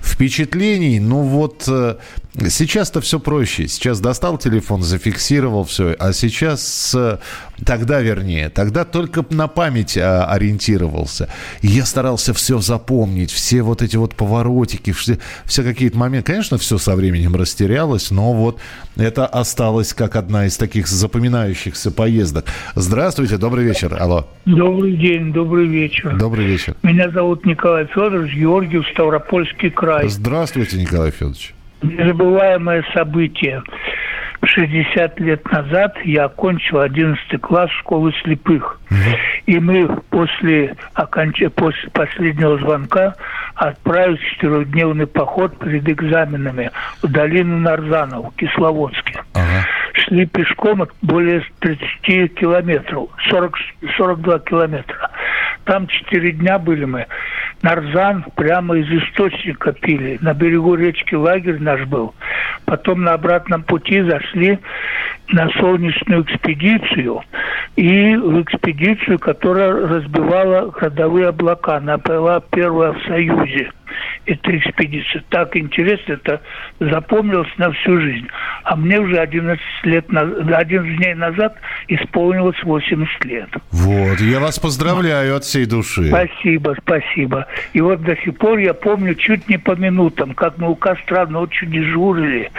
впечатлений, 0.03 0.99
ну 0.99 1.23
вот 1.23 1.65
э, 1.69 1.97
сейчас-то 2.49 3.01
все 3.01 3.21
проще. 3.21 3.69
Сейчас 3.69 4.01
достал 4.01 4.39
телефон, 4.39 4.83
зафиксировал 4.83 5.65
все, 5.65 5.95
а 5.99 6.13
сейчас, 6.13 6.95
э, 6.95 7.19
тогда 7.65 8.01
вернее, 8.01 8.49
тогда 8.49 8.85
только 8.85 9.25
на 9.31 9.49
память 9.49 9.99
а, 9.99 10.25
ориентировался. 10.27 11.29
И 11.61 11.67
я 11.67 11.85
старался 11.85 12.33
все 12.33 12.59
запомнить, 12.59 13.31
все 13.31 13.63
вот 13.63 13.83
эти 13.83 13.97
вот 13.97 14.15
поворотики, 14.15 14.93
все, 14.93 15.19
все 15.45 15.63
какие-то 15.63 15.99
моменты. 15.99 16.33
Конечно, 16.33 16.57
все 16.59 16.79
со 16.79 16.97
временем 16.97 17.37
растерялось, 17.37 18.11
но 18.11 18.33
вот 18.33 18.59
это 18.97 19.27
осталось 19.27 19.93
как 19.93 20.17
одна 20.17 20.47
из 20.47 20.57
таких 20.57 20.89
запоминающихся 20.89 21.91
поездок. 21.91 22.47
Здравствуйте, 22.75 23.37
добрый 23.37 23.65
вечер. 23.65 23.97
Алло. 24.01 24.27
Добрый 24.47 24.97
день, 24.97 25.33
добрый 25.33 25.67
вечер. 25.67 26.17
Добрый 26.17 26.47
вечер. 26.47 26.75
Меня 26.83 27.11
зовут 27.11 27.45
Николай 27.45 27.87
Федорович, 27.87 28.35
Георгиев, 28.35 28.87
Ставропольский 28.93 29.71
край 29.71 29.91
край. 29.91 30.09
Здравствуйте, 30.09 30.79
Николай 30.79 31.11
Федорович. 31.11 31.55
Незабываемое 31.83 32.85
событие. 32.95 33.63
60 34.43 35.21
лет 35.21 35.53
назад 35.53 35.97
я 36.05 36.25
окончил 36.25 36.81
11 36.81 37.41
класс 37.41 37.71
школы 37.73 38.13
слепых. 38.23 38.81
Угу. 38.91 38.97
И 39.47 39.59
мы 39.59 39.87
после, 40.11 40.77
оконч... 40.95 41.43
после 41.55 41.91
последнего 41.91 42.59
звонка 42.59 43.15
отправились 43.55 44.21
в 44.21 44.31
четырехдневный 44.35 45.07
поход 45.07 45.59
перед 45.59 45.89
экзаменами 45.89 46.71
в 47.03 47.09
долину 47.09 47.59
Нарзанов, 47.59 48.35
Кисловодске. 48.37 49.23
Ага. 49.35 49.67
Шли 49.93 50.25
пешком 50.27 50.87
более 51.03 51.45
30 51.59 52.35
километров, 52.35 53.11
40, 53.29 53.55
42 53.97 54.39
километра. 54.41 55.11
Там 55.65 55.87
4 55.87 56.33
дня 56.33 56.59
были 56.59 56.85
мы. 56.85 57.07
Нарзан 57.63 58.25
прямо 58.37 58.77
из 58.77 58.89
источника 59.03 59.73
пили. 59.73 60.19
На 60.23 60.33
берегу 60.33 60.75
речки 60.75 61.15
лагерь 61.15 61.61
наш 61.61 61.85
был. 61.85 62.15
Потом 62.65 63.03
на 63.03 63.13
обратном 63.13 63.63
пути 63.63 64.01
зашли 64.03 64.59
на 65.29 65.51
солнечную 65.59 66.23
экспедицию 66.23 67.23
и 67.77 68.17
в 68.17 68.43
экспедицию, 68.43 69.19
которая 69.19 69.73
разбивала 69.73 70.71
городовые 70.71 71.29
облака. 71.29 71.77
Она 71.77 71.99
была 71.99 72.41
первая 72.41 72.93
в 72.93 73.03
Союзе 73.05 73.71
эта 74.27 74.57
экспедиция. 74.57 75.25
Так 75.29 75.57
интересно, 75.57 76.15
это 76.15 76.41
запомнилось 76.79 77.51
на 77.59 77.73
всю 77.73 78.01
жизнь. 78.01 78.29
А 78.65 78.77
мне 78.77 79.01
уже 79.01 79.17
11 79.17 79.61
лет, 79.85 80.07
11 80.11 80.97
дней 80.97 81.15
назад 81.15 81.57
исполнилось 81.89 82.63
80 82.63 83.25
лет. 83.25 83.49
Вот, 83.71 84.21
я 84.21 84.41
вас 84.41 84.59
поздравляю 84.59 85.37
от 85.37 85.45
всей 85.45 85.67
души. 85.67 86.09
Спасибо, 86.09 86.77
спасибо. 86.81 87.47
И 87.73 87.81
вот 87.81 88.03
до 88.03 88.17
сих 88.17 88.37
пор 88.39 88.59
я 88.59 88.75
помню 88.75 89.15
чуть 89.15 89.49
не 89.49 89.59
по 89.59 89.75
минутам, 89.77 90.35
как 90.35 90.59
мы 90.59 90.71
у 90.71 90.77
костра 90.77 91.27
ночью 91.27 91.69
дежурили, 91.69 92.51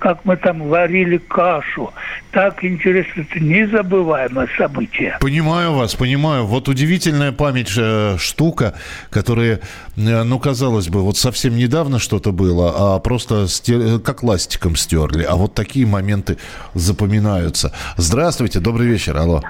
как 0.00 0.24
мы 0.24 0.36
там 0.36 0.62
варили 0.62 1.18
кашу. 1.18 1.92
Так 2.32 2.64
интересно, 2.64 3.20
это 3.20 3.38
незабываемое 3.38 4.48
событие. 4.56 5.16
Понимаю 5.20 5.74
вас, 5.74 5.94
понимаю. 5.94 6.46
Вот 6.46 6.68
удивительная 6.68 7.32
память 7.32 7.72
э, 7.76 8.16
штука, 8.18 8.74
которая, 9.10 9.60
э, 9.96 10.22
ну, 10.24 10.38
казалось 10.40 10.88
бы, 10.88 11.02
вот 11.02 11.18
совсем 11.18 11.54
недавно 11.54 11.98
что-то 11.98 12.32
было, 12.32 12.96
а 12.96 12.98
просто 12.98 13.46
стер... 13.46 14.00
как 14.00 14.22
ластиком 14.22 14.74
стерли. 14.74 15.22
А 15.22 15.36
вот 15.36 15.54
такие 15.54 15.86
моменты 15.86 16.38
запоминаются. 16.74 17.72
Здравствуйте, 17.96 18.58
добрый 18.58 18.88
вечер, 18.88 19.16
алло. 19.16 19.42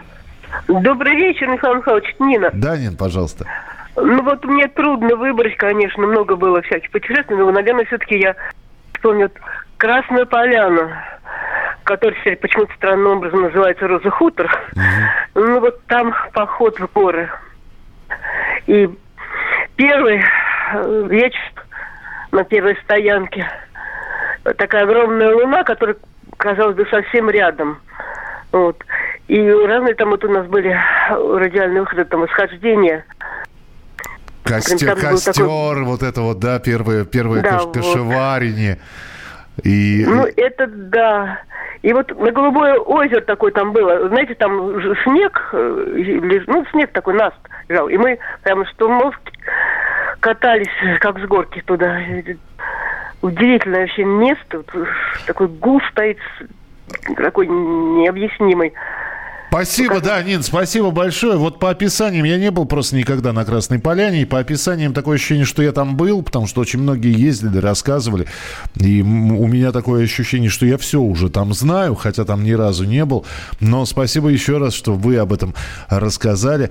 Добрый 0.67 1.15
вечер, 1.15 1.47
Михаил 1.47 1.77
Михайлович, 1.77 2.17
Нина. 2.19 2.51
Да, 2.53 2.77
Нин, 2.77 2.97
пожалуйста. 2.97 3.47
Ну 3.95 4.23
вот 4.23 4.45
мне 4.45 4.67
трудно 4.67 5.15
выбрать, 5.15 5.57
конечно, 5.57 6.05
много 6.05 6.35
было 6.35 6.61
всяких 6.63 6.91
путешествий, 6.91 7.37
но, 7.37 7.51
наверное, 7.53 7.85
все-таки 7.85 8.19
я 8.19 8.35
вспомню 8.95 9.31
Красную 9.81 10.27
Поляну, 10.27 10.91
которая 11.85 12.15
теперь 12.21 12.37
почему-то 12.37 12.75
странным 12.75 13.17
образом 13.17 13.41
называется 13.41 13.89
Роза 13.89 14.11
Хутор. 14.11 14.47
Угу. 14.75 15.43
Ну 15.43 15.61
вот 15.61 15.83
там 15.87 16.15
поход 16.35 16.79
в 16.79 16.93
горы. 16.93 17.31
И 18.67 18.91
первый 19.77 20.23
вечер 21.09 21.41
на 22.31 22.45
первой 22.45 22.77
стоянке. 22.85 23.51
Такая 24.59 24.85
огромная 24.85 25.35
луна, 25.35 25.65
которая, 25.65 25.97
казалось 26.37 26.77
бы, 26.77 26.87
совсем 26.91 27.31
рядом. 27.31 27.81
Вот. 28.53 28.85
И 29.29 29.51
разные 29.51 29.95
там 29.95 30.11
вот 30.11 30.23
у 30.25 30.29
нас 30.29 30.47
были 30.47 30.79
радиальные 31.09 31.81
выходы, 31.81 32.05
там 32.05 32.21
восхождения. 32.21 33.07
Костер, 34.45 34.95
костер 34.95 35.33
такой... 35.33 35.85
вот 35.85 36.03
это 36.03 36.21
вот, 36.21 36.39
да, 36.39 36.59
первые, 36.59 37.07
первые 37.07 37.43
да, 37.43 37.53
каш- 37.53 37.73
кашеварение. 37.73 38.79
И... 39.65 40.05
Ну, 40.07 40.27
это 40.37 40.67
да. 40.67 41.41
И 41.83 41.93
вот 41.93 42.17
на 42.19 42.31
Голубое 42.31 42.79
озеро 42.79 43.21
такое 43.23 43.53
там 43.53 43.73
было. 43.73 44.09
Знаете, 44.09 44.35
там 44.35 44.81
снег, 45.03 45.51
э, 45.53 46.41
ну, 46.47 46.65
снег 46.73 46.91
такой 46.93 47.15
наст 47.15 47.37
лежал. 47.69 47.89
И 47.89 47.97
мы 47.97 48.19
прямо 48.43 48.65
что 48.67 48.75
штурмовки 48.75 49.33
катались 50.21 50.69
как 51.01 51.19
с 51.19 51.27
горки 51.27 51.63
туда. 51.65 51.99
Удивительное 53.23 53.83
вообще 53.83 54.05
место. 54.05 54.63
Такой 55.27 55.49
гул 55.49 55.81
стоит 55.91 56.19
такой 57.17 57.47
необъяснимый. 57.47 58.73
Спасибо, 59.51 60.01
да, 60.01 60.23
Нин, 60.23 60.45
спасибо 60.45 60.93
большое. 60.93 61.37
Вот 61.37 61.59
по 61.59 61.71
описаниям, 61.71 62.25
я 62.25 62.39
не 62.39 62.53
был 62.53 62.67
просто 62.67 62.95
никогда 62.95 63.33
на 63.33 63.45
Красной 63.45 63.81
Поляне, 63.81 64.23
и 64.23 64.25
по 64.25 64.39
описаниям 64.39 64.95
такое 64.95 65.17
ощущение, 65.17 65.45
что 65.45 65.61
я 65.61 65.73
там 65.73 65.97
был, 65.97 66.23
потому 66.23 66.47
что 66.47 66.61
очень 66.61 66.79
многие 66.79 67.21
ездили, 67.21 67.59
рассказывали. 67.59 68.27
И 68.77 69.03
у 69.03 69.47
меня 69.49 69.73
такое 69.73 70.05
ощущение, 70.05 70.51
что 70.51 70.67
я 70.67 70.79
все 70.79 71.01
уже 71.01 71.31
там 71.31 71.53
знаю, 71.53 71.97
хотя 71.97 72.25
там 72.25 72.45
ни 72.45 72.53
разу 72.53 72.85
не 72.85 73.05
был. 73.05 73.27
Но 73.59 73.85
спасибо 73.87 74.29
еще 74.29 74.59
раз, 74.59 74.73
что 74.73 74.95
вы 74.95 75.17
об 75.17 75.33
этом 75.33 75.53
рассказали. 75.89 76.71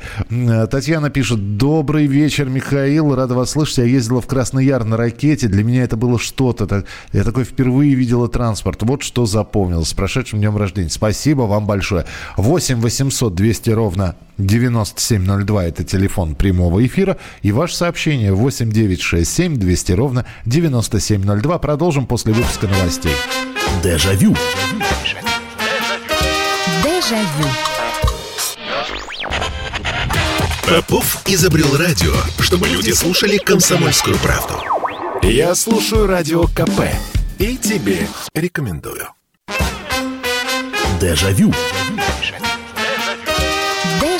Татьяна 0.71 1.09
пишет, 1.09 1.57
добрый 1.57 2.05
вечер, 2.05 2.47
Михаил, 2.47 3.13
рада 3.13 3.35
вас 3.35 3.51
слышать. 3.51 3.79
Я 3.79 3.83
ездила 3.83 4.21
в 4.21 4.27
Красный 4.27 4.65
Яр 4.65 4.85
на 4.85 4.95
ракете, 4.95 5.49
для 5.49 5.65
меня 5.65 5.83
это 5.83 5.97
было 5.97 6.17
что-то. 6.17 6.85
Я 7.11 7.25
такой 7.25 7.43
впервые 7.43 7.93
видела 7.93 8.29
транспорт. 8.29 8.83
Вот 8.83 9.03
что 9.03 9.25
запомнилось. 9.25 9.89
С 9.89 9.93
прошедшим 9.93 10.39
днем 10.39 10.55
рождения. 10.55 10.89
Спасибо 10.89 11.41
вам 11.41 11.65
большое. 11.67 12.05
8 12.37 12.68
8 12.69 12.81
800 12.81 13.33
200 13.33 13.69
ровно 13.71 14.15
9702– 14.37 15.65
это 15.65 15.83
телефон 15.83 16.35
прямого 16.35 16.85
эфира. 16.85 17.17
И 17.41 17.51
ваше 17.51 17.75
сообщение 17.75 18.31
8 18.31 18.71
9 18.71 19.01
6 19.01 19.31
7 19.31 19.57
200 19.57 19.91
ровно 19.93 20.25
9702. 20.45 21.57
Продолжим 21.57 22.05
после 22.05 22.33
выпуска 22.33 22.67
новостей. 22.67 23.13
Дежавю. 23.83 24.35
Дежавю. 26.83 27.49
Попов 30.67 31.23
изобрел 31.25 31.75
радио, 31.75 32.13
чтобы 32.39 32.67
люди 32.67 32.91
слушали 32.91 33.37
комсомольскую 33.37 34.17
правду. 34.17 34.53
Я 35.23 35.55
слушаю 35.55 36.05
радио 36.05 36.43
КП 36.43 36.81
и 37.39 37.57
тебе 37.57 38.07
рекомендую. 38.35 39.07
Дежавю. 41.01 41.51
Дежавю. 41.51 41.98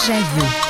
Дежавю. 0.10 0.69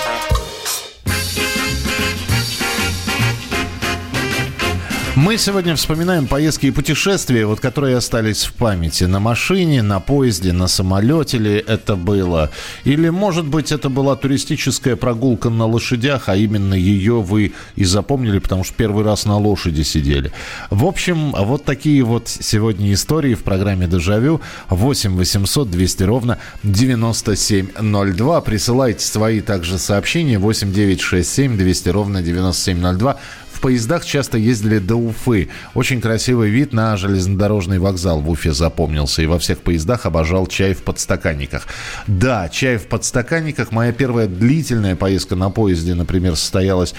Мы 5.21 5.37
сегодня 5.37 5.75
вспоминаем 5.75 6.27
поездки 6.27 6.67
и 6.67 6.71
путешествия, 6.71 7.45
вот, 7.45 7.59
которые 7.59 7.97
остались 7.97 8.45
в 8.45 8.53
памяти. 8.53 9.03
На 9.03 9.19
машине, 9.19 9.81
на 9.81 9.99
поезде, 9.99 10.53
на 10.53 10.69
самолете 10.69 11.37
ли 11.37 11.55
это 11.67 11.97
было? 11.97 12.51
Или, 12.85 13.09
может 13.09 13.45
быть, 13.45 13.73
это 13.73 13.89
была 13.89 14.15
туристическая 14.15 14.95
прогулка 14.95 15.49
на 15.49 15.65
лошадях, 15.65 16.29
а 16.29 16.37
именно 16.37 16.73
ее 16.73 17.21
вы 17.21 17.51
и 17.75 17.83
запомнили, 17.83 18.39
потому 18.39 18.63
что 18.63 18.73
первый 18.75 19.03
раз 19.03 19.25
на 19.25 19.37
лошади 19.37 19.81
сидели. 19.81 20.31
В 20.69 20.85
общем, 20.85 21.31
вот 21.31 21.65
такие 21.65 22.01
вот 22.03 22.29
сегодня 22.29 22.93
истории 22.93 23.33
в 23.33 23.43
программе 23.43 23.87
«Дежавю». 23.87 24.39
8 24.69 25.17
800 25.17 25.69
200 25.69 26.03
ровно 26.03 26.37
9702. 26.63 28.39
Присылайте 28.39 29.05
свои 29.05 29.41
также 29.41 29.79
сообщения. 29.79 30.39
8 30.39 30.71
967 30.71 31.57
200 31.57 31.89
ровно 31.89 32.21
9702 32.21 33.17
в 33.59 33.61
поездах 33.61 34.05
часто 34.05 34.37
ездили 34.37 34.79
до 34.79 34.95
Уфы. 34.95 35.49
Очень 35.73 35.99
красивый 35.99 36.49
вид 36.49 36.71
на 36.71 36.95
железнодорожный 36.95 37.77
вокзал 37.77 38.21
в 38.21 38.29
Уфе 38.29 38.53
запомнился. 38.53 39.21
И 39.21 39.25
во 39.25 39.37
всех 39.37 39.57
поездах 39.57 40.05
обожал 40.05 40.47
чай 40.47 40.73
в 40.73 40.83
подстаканниках. 40.83 41.67
Да, 42.07 42.47
чай 42.47 42.77
в 42.77 42.87
подстаканниках. 42.87 43.73
Моя 43.73 43.91
первая 43.91 44.27
длительная 44.27 44.95
поездка 44.95 45.35
на 45.35 45.49
поезде, 45.49 45.93
например, 45.93 46.37
состоялась 46.37 46.95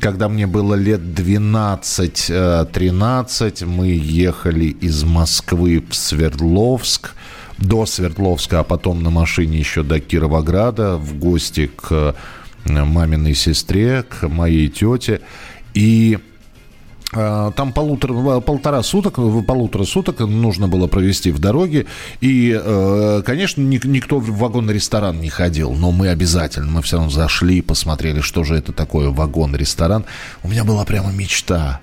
когда 0.00 0.28
мне 0.28 0.46
было 0.46 0.74
лет 0.74 1.00
12-13, 1.00 3.64
мы 3.64 3.88
ехали 3.88 4.66
из 4.66 5.02
Москвы 5.02 5.82
в 5.88 5.94
Свердловск 5.94 7.14
до 7.56 7.86
Свердловска, 7.86 8.60
а 8.60 8.64
потом 8.64 9.02
на 9.02 9.08
машине 9.08 9.58
еще 9.58 9.82
до 9.82 9.98
Кировограда 9.98 10.98
в 10.98 11.18
гости 11.18 11.70
к 11.74 12.14
маминой 12.66 13.34
сестре, 13.34 14.02
к 14.02 14.28
моей 14.28 14.68
тете. 14.68 15.22
И 15.74 16.18
а, 17.14 17.52
там 17.52 17.72
полутора, 17.72 18.40
полтора 18.40 18.82
суток, 18.82 19.14
полутора 19.46 19.84
суток 19.84 20.20
нужно 20.20 20.68
было 20.68 20.88
провести 20.88 21.30
в 21.30 21.38
дороге. 21.38 21.86
И, 22.20 22.58
э, 22.60 23.22
конечно, 23.24 23.62
никто 23.62 24.18
в 24.18 24.30
вагон-ресторан 24.38 25.20
не 25.20 25.30
ходил, 25.30 25.72
но 25.72 25.90
мы 25.90 26.08
обязательно, 26.08 26.70
мы 26.70 26.82
все 26.82 26.96
равно 26.96 27.10
зашли, 27.10 27.62
посмотрели, 27.62 28.20
что 28.20 28.44
же 28.44 28.56
это 28.56 28.72
такое 28.72 29.08
вагон-ресторан. 29.08 30.04
У 30.42 30.48
меня 30.48 30.64
была 30.64 30.84
прямо 30.84 31.10
мечта. 31.10 31.80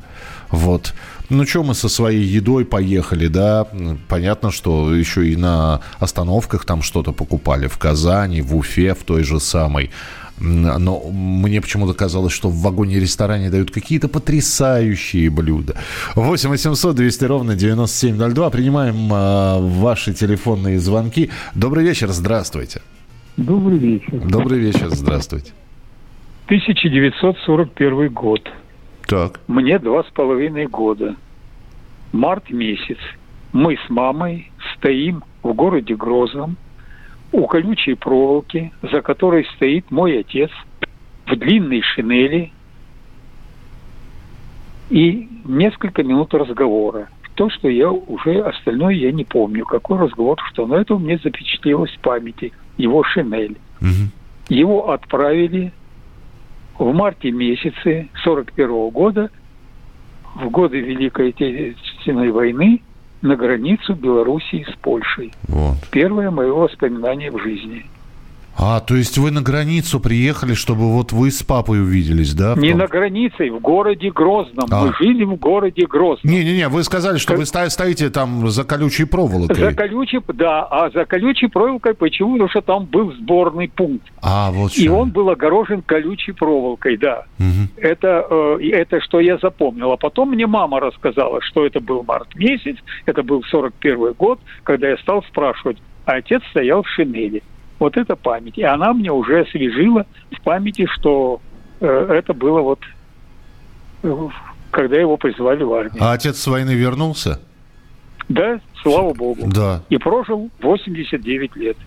Вот. 0.52 0.94
Ну, 1.30 1.46
что 1.46 1.64
мы 1.64 1.74
со 1.74 1.90
своей 1.90 2.24
едой 2.24 2.66
поехали, 2.66 3.28
да? 3.28 3.68
Понятно, 4.08 4.52
что 4.52 4.94
еще 4.94 5.28
и 5.28 5.36
на 5.36 5.82
остановках 6.00 6.66
там 6.66 6.82
что-то 6.82 7.14
покупали. 7.14 7.68
В 7.68 7.78
Казани, 7.78 8.42
в 8.42 8.56
Уфе, 8.56 8.94
в 8.94 9.04
той 9.04 9.24
же 9.24 9.40
самой. 9.40 9.90
Но 10.38 11.02
мне 11.12 11.62
почему-то 11.62 11.94
казалось, 11.94 12.34
что 12.34 12.50
в 12.50 12.62
вагоне-ресторане 12.62 13.50
дают 13.50 13.72
какие-то 13.72 14.10
потрясающие 14.10 15.30
блюда. 15.30 15.76
8 16.16 16.50
800 16.50 16.96
200 16.96 17.26
ровно 17.26 17.56
9702. 17.56 18.50
Принимаем 18.50 19.14
э, 19.14 19.60
ваши 19.80 20.14
телефонные 20.14 20.80
звонки. 20.80 21.30
Добрый 21.56 21.86
вечер, 21.86 22.10
здравствуйте. 22.10 22.82
Добрый 23.38 23.78
вечер. 23.78 24.20
Добрый 24.28 24.60
вечер, 24.60 24.90
здравствуйте. 24.90 25.54
1941 26.48 28.14
год. 28.14 28.42
Так. 29.08 29.40
Мне 29.48 29.80
два 29.80 30.04
с 30.04 30.08
половиной 30.08 30.68
года. 30.68 31.16
Март 32.12 32.50
месяц. 32.50 32.98
Мы 33.54 33.78
с 33.78 33.90
мамой 33.90 34.52
стоим 34.76 35.24
в 35.44 35.54
городе 35.54 35.96
Грозном 35.96 36.58
у 37.32 37.46
колючей 37.48 37.96
проволоки, 37.96 38.72
за 38.82 39.02
которой 39.02 39.46
стоит 39.56 39.92
мой 39.92 40.20
отец 40.20 40.50
в 41.26 41.36
длинной 41.36 41.82
шинели 41.82 42.52
и 44.90 45.28
несколько 45.46 46.04
минут 46.04 46.34
разговора. 46.34 47.10
То, 47.36 47.50
что 47.50 47.68
я 47.68 47.92
уже 47.92 48.40
остальное 48.42 48.94
я 48.94 49.12
не 49.12 49.26
помню, 49.26 49.66
какой 49.66 50.00
разговор, 50.00 50.40
что, 50.52 50.66
но 50.66 50.78
это 50.78 50.96
у 50.96 51.00
меня 51.00 51.20
запечатлелось 51.22 51.92
в 51.92 52.00
памяти, 52.00 52.54
его 52.78 53.04
шинель. 53.04 53.58
Угу. 53.82 54.10
Его 54.50 54.92
отправили 54.92 55.74
в 56.78 56.94
марте 56.94 57.32
месяце 57.32 58.10
41 58.24 58.90
года, 58.90 59.30
в 60.36 60.50
годы 60.50 60.80
Великой 60.80 61.30
Отечественной 61.30 62.32
войны, 62.32 62.82
на 63.22 63.36
границу 63.36 63.96
Белоруссии 63.96 64.66
с 64.70 64.76
Польшей. 64.78 65.34
Вот. 65.48 65.78
Первое 65.92 66.30
мое 66.30 66.54
воспоминание 66.54 67.32
в 67.32 67.42
жизни. 67.42 67.86
А, 68.58 68.80
то 68.80 68.96
есть 68.96 69.18
вы 69.18 69.32
на 69.32 69.42
границу 69.42 70.00
приехали, 70.00 70.54
чтобы 70.54 70.92
вот 70.92 71.12
вы 71.12 71.30
с 71.30 71.44
папой 71.44 71.82
увиделись, 71.82 72.34
да? 72.34 72.56
Не 72.56 72.74
на 72.74 72.88
границе, 72.88 73.50
в 73.50 73.60
городе 73.60 74.12
Грозном. 74.12 74.68
А. 74.72 74.86
Мы 74.86 74.94
жили 75.00 75.26
в 75.26 75.36
городе 75.36 75.86
Грозном. 75.86 76.34
Не-не-не, 76.34 76.70
вы 76.70 76.84
сказали, 76.84 77.18
что 77.18 77.34
как... 77.34 77.40
вы 77.40 77.46
стоите 77.46 78.10
там 78.10 78.48
за 78.48 78.64
колючей 78.64 79.06
проволокой. 79.06 79.56
За 79.56 79.74
колючей, 79.74 80.22
да, 80.34 80.64
а 80.64 80.90
за 80.90 81.06
колючей 81.06 81.48
проволокой 81.48 81.94
почему? 81.94 82.34
Потому 82.34 82.50
что 82.50 82.62
там 82.62 82.86
был 82.86 83.12
сборный 83.14 83.68
пункт. 83.68 84.06
А, 84.22 84.52
вот 84.52 84.72
что. 84.72 84.82
И 84.82 84.88
он 84.88 85.12
был 85.12 85.30
огорожен 85.30 85.82
колючей 85.82 86.32
проволокой, 86.32 86.98
да. 86.98 87.26
Угу. 87.40 87.82
Это, 87.82 88.26
э, 88.30 88.70
это 88.72 89.02
что 89.02 89.20
я 89.20 89.38
запомнил. 89.38 89.92
А 89.92 89.98
потом 89.98 90.32
мне 90.32 90.48
мама 90.48 90.80
рассказала, 90.80 91.42
что 91.42 91.66
это 91.66 91.82
был 91.82 92.04
март 92.04 92.34
месяц, 92.36 92.78
это 93.06 93.22
был 93.22 93.44
41 93.44 94.14
год, 94.14 94.40
когда 94.64 94.90
я 94.90 94.98
стал 94.98 95.24
спрашивать, 95.24 95.78
а 96.06 96.14
отец 96.14 96.42
стоял 96.52 96.84
в 96.84 96.90
шинели. 96.90 97.44
Вот 97.80 97.98
это 97.98 98.16
память. 98.16 98.58
И 98.58 98.64
она 98.64 98.94
мне 98.94 99.12
уже 99.12 99.42
освежила 99.42 100.06
в 100.32 100.42
памяти, 100.42 100.88
что 100.96 101.42
э, 101.80 101.88
это 101.88 102.34
было 102.34 102.62
вот, 102.62 102.80
э, 104.04 104.28
когда 104.72 104.98
его 104.98 105.18
призвали 105.18 105.64
в 105.64 105.74
армию. 105.74 106.04
А 106.04 106.14
отец 106.14 106.38
с 106.38 106.48
войны 106.48 106.72
вернулся? 106.72 107.42
Да, 108.30 108.60
слава 108.82 109.14
богу. 109.14 109.48
Да. 109.48 109.84
И 109.90 109.98
прожил 109.98 110.50
89 110.62 111.56
лет. 111.56 111.78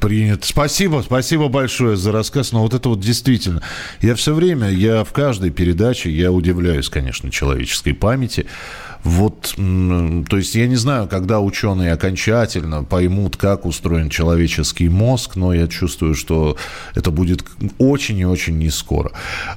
Принято. 0.00 0.46
Спасибо, 0.46 1.02
спасибо 1.04 1.48
большое 1.48 1.96
за 1.96 2.10
рассказ. 2.10 2.52
Но 2.52 2.62
вот 2.62 2.72
это 2.72 2.88
вот 2.88 3.00
действительно, 3.00 3.62
я 4.00 4.14
все 4.14 4.32
время, 4.32 4.70
я 4.70 5.04
в 5.04 5.12
каждой 5.12 5.50
передаче, 5.50 6.10
я 6.10 6.32
удивляюсь, 6.32 6.88
конечно, 6.88 7.30
человеческой 7.30 7.92
памяти. 7.92 8.46
Вот, 9.02 9.54
то 9.56 10.36
есть 10.36 10.54
я 10.54 10.66
не 10.66 10.76
знаю, 10.76 11.08
когда 11.08 11.40
ученые 11.40 11.92
окончательно 11.92 12.84
поймут, 12.84 13.36
как 13.36 13.64
устроен 13.64 14.10
человеческий 14.10 14.88
мозг, 14.88 15.36
но 15.36 15.54
я 15.54 15.68
чувствую, 15.68 16.14
что 16.14 16.56
это 16.94 17.10
будет 17.10 17.44
очень 17.78 18.18
и 18.18 18.24
очень 18.24 18.58
не 18.58 18.70
скоро. 18.70 19.12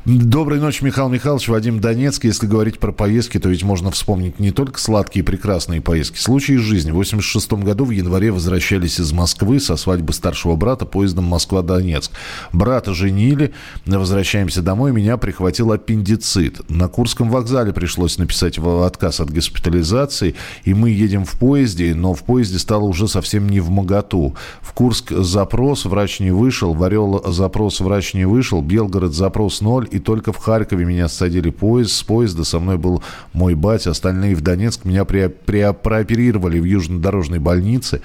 Доброй 0.06 0.60
ночи, 0.60 0.84
Михаил 0.84 1.10
Михайлович, 1.10 1.50
Вадим 1.50 1.80
Донецкий. 1.80 2.30
Если 2.30 2.48
говорить 2.48 2.80
про 2.80 2.92
поездки, 2.92 3.38
то 3.38 3.50
ведь 3.50 3.64
можно 3.64 3.92
вспомнить 3.92 4.40
не 4.40 4.52
только 4.52 4.80
сладкие 4.80 5.24
и 5.24 5.26
прекрасные 5.26 5.82
поездки. 5.82 6.20
Случаи 6.20 6.56
из 6.56 6.62
жизни. 6.62 6.92
В 6.92 6.96
86 6.96 7.54
году 7.54 7.86
в 7.86 7.92
январе 7.92 8.32
возвращались 8.32 9.00
из 9.00 9.12
Москвы 9.12 9.60
со 9.60 9.76
свадьбы 9.76 10.14
старшего 10.14 10.56
брата 10.56 10.86
поездом 10.86 11.26
Москва-Донецк. 11.26 12.12
Брата 12.54 12.94
женили, 12.94 13.54
возвращаемся 13.86 14.62
домой, 14.62 14.92
меня 14.92 15.18
прихватил 15.18 15.72
аппендицит. 15.72 16.70
На 16.70 16.88
Курском 16.88 17.30
вокзале 17.30 17.74
пришлось 17.74 18.18
написать 18.18 18.58
отказ 18.58 19.20
от 19.20 19.33
госпитализации, 19.34 20.36
и 20.64 20.74
мы 20.74 20.90
едем 20.90 21.26
в 21.26 21.34
поезде, 21.34 21.94
но 21.96 22.14
в 22.14 22.24
поезде 22.24 22.60
стало 22.60 22.84
уже 22.84 23.08
совсем 23.08 23.50
не 23.50 23.60
в 23.60 23.70
моготу. 23.70 24.36
В 24.62 24.74
Курск 24.74 25.12
запрос, 25.12 25.86
врач 25.86 26.20
не 26.20 26.32
вышел, 26.32 26.74
в 26.74 26.84
Орел 26.84 27.24
запрос, 27.32 27.80
врач 27.80 28.14
не 28.14 28.26
вышел, 28.26 28.62
Белгород 28.62 29.14
запрос 29.14 29.62
ноль, 29.62 29.88
и 29.92 30.00
только 30.00 30.32
в 30.32 30.38
Харькове 30.38 30.86
меня 30.86 31.08
садили 31.08 31.50
поезд, 31.50 31.92
с 31.92 32.04
поезда 32.04 32.44
со 32.44 32.60
мной 32.60 32.78
был 32.78 33.04
мой 33.34 33.56
батя, 33.56 33.92
остальные 33.92 34.36
в 34.36 34.42
Донецк, 34.42 34.86
меня 34.86 35.06
при, 35.06 35.28
при, 35.28 35.74
прооперировали 35.74 36.60
в 36.60 36.66
Южнодорожной 36.66 37.40
больнице. 37.40 38.02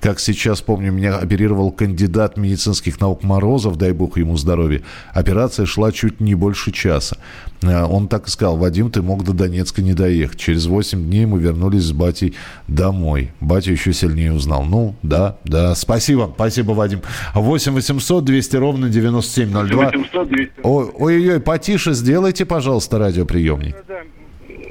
Как 0.00 0.18
сейчас 0.18 0.60
помню, 0.60 0.92
меня 0.92 1.16
оперировал 1.16 1.70
кандидат 1.70 2.36
медицинских 2.36 3.00
наук 3.00 3.22
Морозов, 3.22 3.76
дай 3.76 3.92
бог 3.92 4.18
ему 4.18 4.36
здоровья. 4.36 4.82
Операция 5.12 5.66
шла 5.66 5.92
чуть 5.92 6.20
не 6.20 6.34
больше 6.34 6.72
часа. 6.72 7.18
Э, 7.62 7.84
он 7.84 8.08
так 8.08 8.26
и 8.26 8.30
сказал, 8.30 8.56
Вадим, 8.56 8.90
ты 8.90 9.02
мог 9.02 9.24
до 9.24 9.32
Донецка 9.32 9.82
не 9.82 9.94
доехать. 9.94 10.38
Через 10.38 10.66
8 10.66 11.02
дней 11.04 11.26
мы 11.26 11.38
вернулись 11.38 11.84
с 11.84 11.92
батей 11.92 12.34
домой. 12.68 13.30
Батя 13.40 13.72
еще 13.72 13.92
сильнее 13.92 14.32
узнал. 14.32 14.64
Ну, 14.64 14.94
да, 15.02 15.38
да. 15.44 15.74
Спасибо, 15.74 16.30
спасибо, 16.34 16.72
Вадим. 16.72 17.00
8 17.34 17.72
800 17.72 18.24
200 18.24 18.56
ровно 18.56 18.88
9702. 18.88 19.84
800 19.84 20.28
200. 20.28 20.52
Ой-ой-ой, 20.62 21.40
потише 21.40 21.92
сделайте, 21.92 22.44
пожалуйста, 22.44 22.98
радиоприемник. 22.98 23.76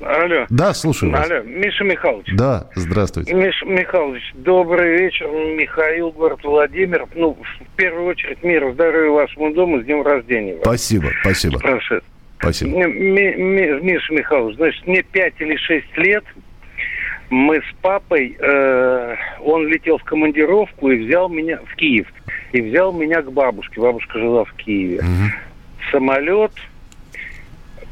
Алло. 0.03 0.45
Да, 0.49 0.73
слушаю 0.73 1.11
вас. 1.11 1.29
Алло, 1.29 1.43
Миша 1.43 1.83
Михайлович. 1.83 2.25
Да, 2.33 2.69
здравствуйте. 2.75 3.33
Миша 3.33 3.65
Михайлович, 3.65 4.23
добрый 4.33 4.97
вечер. 4.97 5.27
Михаил, 5.27 6.11
город 6.11 6.39
Владимир. 6.43 7.05
Ну, 7.13 7.37
в 7.37 7.75
первую 7.75 8.07
очередь, 8.07 8.43
мир, 8.43 8.71
здоровья 8.73 9.11
вашему 9.11 9.53
дому, 9.53 9.79
с 9.79 9.85
днем 9.85 10.01
рождения. 10.01 10.57
Спасибо, 10.61 11.09
спасибо. 11.21 11.59
Прошед. 11.59 12.03
Спасибо. 12.41 12.85
Миша 12.87 14.13
Михайлович, 14.13 14.57
значит, 14.57 14.87
мне 14.87 15.03
5 15.03 15.33
или 15.39 15.55
6 15.55 15.97
лет, 15.97 16.23
мы 17.29 17.57
с 17.57 17.75
папой, 17.81 18.35
э, 18.37 19.15
он 19.39 19.67
летел 19.67 19.97
в 19.97 20.03
командировку 20.03 20.89
и 20.91 21.05
взял 21.05 21.29
меня 21.29 21.59
в 21.65 21.75
Киев. 21.75 22.07
и 22.51 22.61
взял 22.61 22.91
меня 22.91 23.21
к 23.21 23.31
бабушке. 23.31 23.79
Бабушка 23.79 24.19
жила 24.19 24.43
в 24.43 24.53
Киеве. 24.55 24.97
Угу. 24.97 25.89
Самолет, 25.91 26.51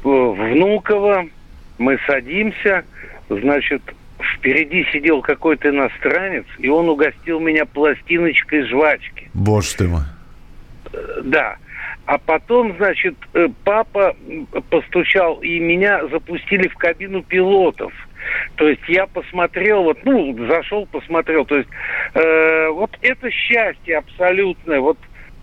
Внуково, 0.04 1.28
мы 1.78 2.00
садимся, 2.08 2.86
значит, 3.30 3.82
впереди 4.36 4.86
сидел 4.94 5.22
какой-то 5.22 5.70
иностранец, 5.70 6.46
и 6.58 6.70
он 6.70 6.90
угостил 6.90 7.40
меня 7.40 7.66
пластиночкой 7.66 8.66
жвачки. 8.68 9.30
Боже 9.34 9.76
ты 9.76 9.88
мой. 9.88 10.04
Да. 11.24 11.58
А 12.10 12.18
потом, 12.18 12.76
значит, 12.78 13.14
э, 13.36 13.50
папа 13.64 14.16
постучал, 14.72 15.42
и 15.42 15.60
меня 15.60 16.08
запустили 16.08 16.68
в 16.68 16.74
кабину 16.74 17.22
пилотов. 17.22 17.94
То 18.56 18.68
есть 18.68 18.82
я 18.88 19.06
посмотрел, 19.06 19.84
вот, 19.84 20.00
ну, 20.06 20.36
зашел, 20.48 20.88
посмотрел. 20.88 21.46
То 21.46 21.58
есть 21.58 21.70
э, 22.16 22.70
вот 22.70 22.98
это 23.04 23.30
счастье 23.30 24.00
абсолютное. 24.00 24.80
Вот 24.80 24.98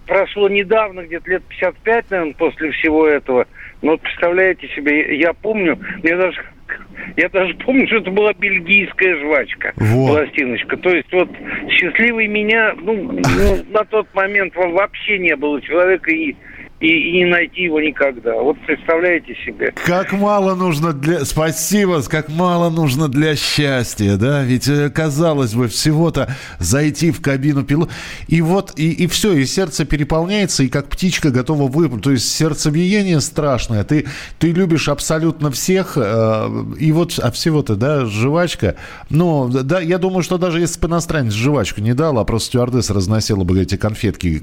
прошло 0.09 0.49
недавно, 0.49 1.03
где-то 1.03 1.31
лет 1.31 1.45
55, 1.45 2.11
наверное, 2.11 2.35
после 2.35 2.73
всего 2.73 3.07
этого. 3.07 3.47
Но 3.83 3.93
вот 3.93 4.01
представляете 4.01 4.67
себе, 4.75 5.17
я 5.19 5.35
помню, 5.35 5.79
мне 6.03 6.17
даже 6.17 6.45
я 7.17 7.29
даже 7.29 7.55
помню, 7.55 7.87
что 7.87 7.99
это 7.99 8.11
была 8.11 8.33
бельгийская 8.33 9.17
жвачка, 9.19 9.73
вот. 9.77 10.09
пластиночка. 10.09 10.77
То 10.79 10.91
есть 10.91 11.13
вот 11.13 11.31
счастливый 11.71 12.27
меня, 12.27 12.75
ну, 12.77 13.13
ну, 13.13 13.65
на 13.71 13.85
тот 13.85 14.13
момент 14.15 14.57
вообще 14.57 15.19
не 15.21 15.37
было 15.37 15.61
человека, 15.63 16.11
и 16.11 16.35
и, 16.81 16.87
и 16.87 17.13
не 17.13 17.25
найти 17.25 17.63
его 17.63 17.81
никогда. 17.81 18.35
Вот 18.35 18.59
представляете 18.67 19.35
себе. 19.47 19.73
Как 19.73 20.13
мало 20.13 20.55
нужно 20.55 20.93
для... 20.93 21.25
Спасибо, 21.25 22.03
как 22.03 22.29
мало 22.29 22.69
нужно 22.69 23.09
для 23.09 23.35
счастья, 23.35 24.17
да? 24.17 24.43
Ведь, 24.43 24.69
э, 24.69 24.91
казалось 24.91 25.55
бы, 25.55 25.69
всего-то 25.69 26.35
зайти 26.59 27.11
в 27.13 27.23
кабину 27.23 27.65
пилота. 27.65 27.93
И 28.29 28.43
вот, 28.43 28.75
и, 28.77 28.91
и 28.91 29.07
все, 29.07 29.33
и 29.33 29.47
сердце 29.47 29.87
переполняется, 29.87 30.65
и 30.65 30.69
как 30.69 30.89
птичка 30.89 31.31
готова 31.31 31.63
выпрыгнуть. 31.63 32.05
То 32.05 32.11
есть 32.11 32.29
сердцебиение 32.29 33.21
страшное. 33.21 33.83
Ты, 33.85 34.07
ты 34.39 34.53
любишь 34.53 34.89
абсолютно 34.89 35.51
всех, 35.51 35.95
э, 35.97 36.49
и 36.79 36.93
вот, 36.93 37.19
а 37.23 37.31
всего-то, 37.31 37.77
да, 37.77 38.05
жвачка. 38.05 38.77
Ну, 39.09 39.49
да, 39.49 39.81
я 39.81 39.97
думаю, 39.97 40.23
что 40.23 40.37
даже 40.37 40.61
если 40.61 40.79
бы 40.79 40.89
иностранец 40.89 41.33
жвачку 41.33 41.81
не 41.81 41.95
дал, 41.95 42.19
а 42.19 42.25
просто 42.25 42.49
стюардесса 42.49 42.93
разносила 42.93 43.45
бы 43.45 43.59
эти 43.63 43.77
конфетки, 43.77 44.43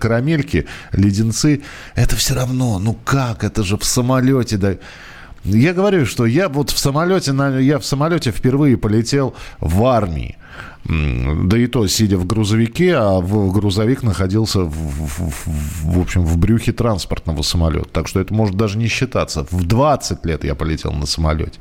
карамельки, 0.00 0.66
леденцы, 0.92 1.33
птенцы, 1.34 1.62
это 1.94 2.16
все 2.16 2.34
равно, 2.34 2.78
ну 2.78 2.96
как, 3.04 3.44
это 3.44 3.62
же 3.62 3.76
в 3.76 3.84
самолете, 3.84 4.56
да. 4.56 4.76
Я 5.44 5.74
говорю, 5.74 6.06
что 6.06 6.24
я 6.24 6.48
вот 6.48 6.70
в 6.70 6.78
самолете, 6.78 7.34
я 7.60 7.78
в 7.78 7.84
самолете 7.84 8.30
впервые 8.30 8.76
полетел 8.76 9.34
в 9.60 9.84
армии. 9.84 10.36
Да 10.86 11.58
и 11.58 11.66
то, 11.66 11.86
сидя 11.86 12.16
в 12.16 12.26
грузовике, 12.26 12.94
а 12.96 13.20
в 13.20 13.52
грузовик 13.52 14.02
находился, 14.02 14.60
в, 14.60 14.70
в, 14.70 15.94
в 15.96 16.00
общем, 16.00 16.24
в 16.24 16.36
брюхе 16.38 16.72
транспортного 16.72 17.42
самолета. 17.42 17.88
Так 17.90 18.08
что 18.08 18.20
это 18.20 18.32
может 18.34 18.56
даже 18.56 18.78
не 18.78 18.88
считаться. 18.88 19.46
В 19.50 19.64
20 19.64 20.24
лет 20.26 20.44
я 20.44 20.54
полетел 20.54 20.92
на 20.92 21.06
самолете. 21.06 21.58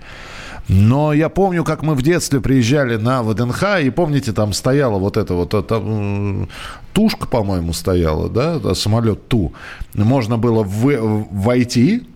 Но 0.67 1.13
я 1.13 1.29
помню, 1.29 1.63
как 1.63 1.83
мы 1.83 1.93
в 1.95 2.01
детстве 2.01 2.39
приезжали 2.39 2.95
на 2.95 3.21
ВДНХ, 3.21 3.81
и 3.83 3.89
помните, 3.89 4.31
там 4.31 4.53
стояла 4.53 4.97
вот 4.97 5.17
эта 5.17 5.33
вот 5.33 5.53
эта, 5.53 6.47
тушка, 6.93 7.27
по-моему, 7.27 7.73
стояла, 7.73 8.29
да, 8.29 8.73
самолет 8.75 9.27
Ту. 9.27 9.53
Можно 9.93 10.37
было 10.37 10.63
в, 10.63 11.27
войти, 11.31 12.07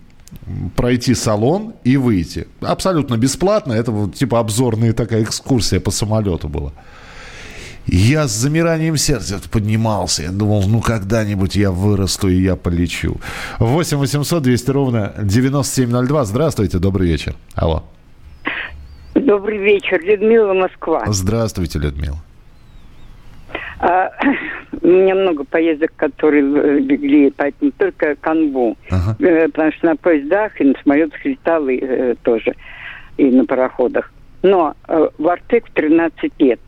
пройти 0.76 1.14
салон 1.14 1.74
и 1.84 1.98
выйти. 1.98 2.48
Абсолютно 2.62 3.18
бесплатно. 3.18 3.74
Это 3.74 3.92
вот 3.92 4.16
типа 4.16 4.40
обзорная 4.40 4.94
такая 4.94 5.24
экскурсия 5.24 5.80
по 5.80 5.92
самолету 5.92 6.48
была. 6.48 6.72
Я 7.86 8.28
с 8.28 8.32
замиранием 8.32 8.98
сердца 8.98 9.40
поднимался. 9.50 10.24
Я 10.24 10.32
думал, 10.32 10.64
ну 10.68 10.82
когда-нибудь 10.82 11.56
я 11.56 11.72
вырасту 11.72 12.28
и 12.28 12.42
я 12.42 12.58
полечу. 12.58 13.18
8 13.60 13.98
800 13.98 14.44
200 14.44 14.72
ровно 14.72 15.14
9702. 15.22 16.26
Здравствуйте, 16.26 16.80
добрый 16.80 17.08
вечер. 17.08 17.36
Алло. 17.56 17.84
Добрый 19.28 19.58
вечер, 19.58 20.02
Людмила 20.02 20.54
Москва. 20.54 21.04
Здравствуйте, 21.08 21.80
Людмила. 21.80 22.16
А, 23.78 24.10
у 24.82 24.88
меня 24.88 25.16
много 25.16 25.44
поездок, 25.44 25.92
которые 25.98 26.44
легли, 26.80 27.34
поэтому 27.36 27.72
только 27.72 28.16
канву. 28.16 28.78
Ага. 28.90 29.18
Э, 29.20 29.50
потому 29.50 29.74
что 29.74 29.86
на 29.88 29.96
поездах 29.98 30.62
и 30.62 30.64
на 30.64 30.76
самолетах 30.82 31.26
летал 31.26 31.68
и, 31.68 31.78
э, 31.78 32.16
тоже, 32.24 32.56
и 33.18 33.26
на 33.26 33.44
пароходах. 33.44 34.14
Но 34.44 34.76
э, 34.88 35.10
в 35.18 35.28
Артек 35.28 35.68
в 35.68 35.74
13 35.74 36.32
лет. 36.40 36.62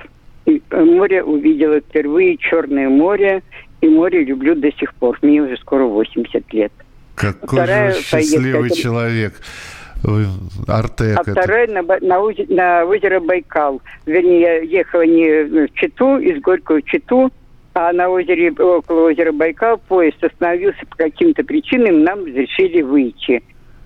И 0.45 0.61
э, 0.69 0.83
море 0.83 1.23
увидела 1.23 1.79
впервые, 1.79 2.35
Черное 2.35 2.89
море, 2.89 3.41
и 3.79 3.87
море 3.87 4.25
люблю 4.25 4.53
до 4.55 4.69
сих 4.73 4.93
пор. 4.95 5.17
Мне 5.21 5.41
уже 5.41 5.55
скоро 5.55 5.85
80 5.85 6.53
лет. 6.53 6.73
Какой 7.15 7.63
Вторая 7.63 7.93
же 7.93 8.01
счастливый 8.01 8.51
поездка, 8.51 8.81
человек. 8.81 9.33
Артек. 10.67 11.17
А 11.17 11.21
это... 11.21 11.31
вторая 11.31 11.67
на, 11.67 11.81
на, 11.81 11.97
на 12.01 12.85
озеро 12.85 13.19
Байкал. 13.19 13.81
Вернее, 14.05 14.41
я 14.41 14.57
ехала 14.61 15.05
не 15.05 15.43
в 15.43 15.73
Читу, 15.73 16.17
из 16.17 16.41
Горького 16.41 16.79
в 16.79 16.83
Читу, 16.83 17.31
а 17.73 17.91
на 17.93 18.09
озере, 18.09 18.51
около 18.51 19.09
озера 19.09 19.31
Байкал 19.31 19.77
поезд 19.77 20.23
остановился 20.23 20.85
по 20.89 20.95
каким-то 20.97 21.43
причинам, 21.43 22.03
нам 22.03 22.25
разрешили 22.25 22.81
выйти. 22.81 23.43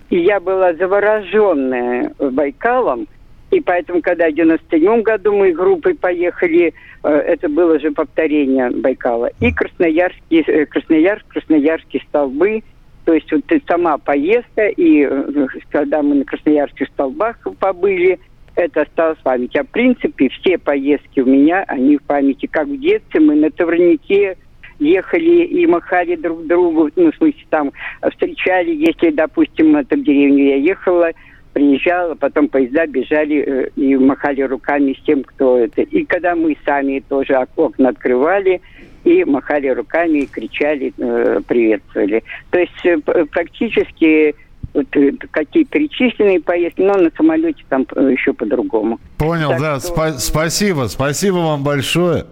И 0.09 0.19
я 0.19 0.39
была 0.39 0.73
завороженная 0.73 2.13
Байкалом, 2.19 3.07
и 3.51 3.59
поэтому, 3.59 4.01
когда 4.01 4.29
в 4.29 4.33
97 4.33 5.01
году 5.01 5.35
мы 5.35 5.51
группой 5.51 5.95
поехали, 5.95 6.73
э, 7.03 7.09
это 7.09 7.49
было 7.49 7.79
же 7.79 7.91
повторение 7.91 8.71
Байкала. 8.71 9.29
И 9.39 9.51
Красноярский, 9.51 10.41
э, 10.41 10.65
Красноярск, 10.65 11.27
Красноярские 11.27 12.03
столбы– 12.07 12.63
то 13.05 13.13
есть 13.13 13.31
вот 13.31 13.43
сама 13.67 13.97
поездка, 13.97 14.67
и 14.67 15.01
э, 15.01 15.47
когда 15.69 16.01
мы 16.01 16.15
на 16.15 16.25
Красноярских 16.25 16.87
столбах 16.87 17.37
побыли, 17.59 18.19
это 18.55 18.81
осталось 18.81 19.17
в 19.19 19.23
памяти. 19.23 19.57
А 19.57 19.63
в 19.63 19.69
принципе 19.69 20.29
все 20.29 20.57
поездки 20.57 21.19
у 21.19 21.25
меня, 21.25 21.63
они 21.67 21.97
в 21.97 22.03
памяти. 22.03 22.45
Как 22.45 22.67
в 22.67 22.79
детстве 22.79 23.19
мы 23.19 23.35
на 23.35 23.49
Таврнике 23.49 24.37
ехали 24.79 25.43
и 25.43 25.65
махали 25.65 26.15
друг 26.15 26.45
другу, 26.45 26.89
ну, 26.95 27.11
в 27.11 27.15
смысле, 27.15 27.45
там 27.49 27.71
встречали, 28.11 28.71
если, 28.71 29.11
допустим, 29.11 29.75
это 29.75 29.95
в 29.95 30.03
деревню 30.03 30.45
я 30.45 30.55
ехала, 30.57 31.11
приезжала, 31.53 32.15
потом 32.15 32.49
поезда 32.49 32.85
бежали 32.87 33.43
э, 33.45 33.69
и 33.75 33.95
махали 33.95 34.41
руками 34.41 34.97
с 34.99 35.05
тем, 35.05 35.23
кто 35.23 35.57
это. 35.57 35.81
И 35.81 36.03
когда 36.05 36.35
мы 36.35 36.57
сами 36.65 37.03
тоже 37.07 37.35
окна 37.55 37.89
открывали, 37.89 38.61
и 39.03 39.23
махали 39.23 39.67
руками, 39.67 40.19
и 40.19 40.25
кричали, 40.25 40.93
э, 40.97 41.41
приветствовали. 41.47 42.23
То 42.49 42.59
есть 42.59 42.85
э, 42.85 42.97
практически 43.31 44.35
вот, 44.73 44.87
какие 45.31 45.63
перечисленные 45.63 46.41
поездки, 46.41 46.81
но 46.81 46.95
на 46.95 47.11
самолете 47.15 47.63
там 47.69 47.85
еще 48.09 48.33
по-другому. 48.33 48.99
Понял, 49.17 49.49
так 49.49 49.59
да. 49.61 49.79
Что... 49.79 49.93
Спа- 49.93 50.17
спасибо, 50.17 50.87
спасибо 50.87 51.35
вам 51.35 51.63
большое. 51.63 52.25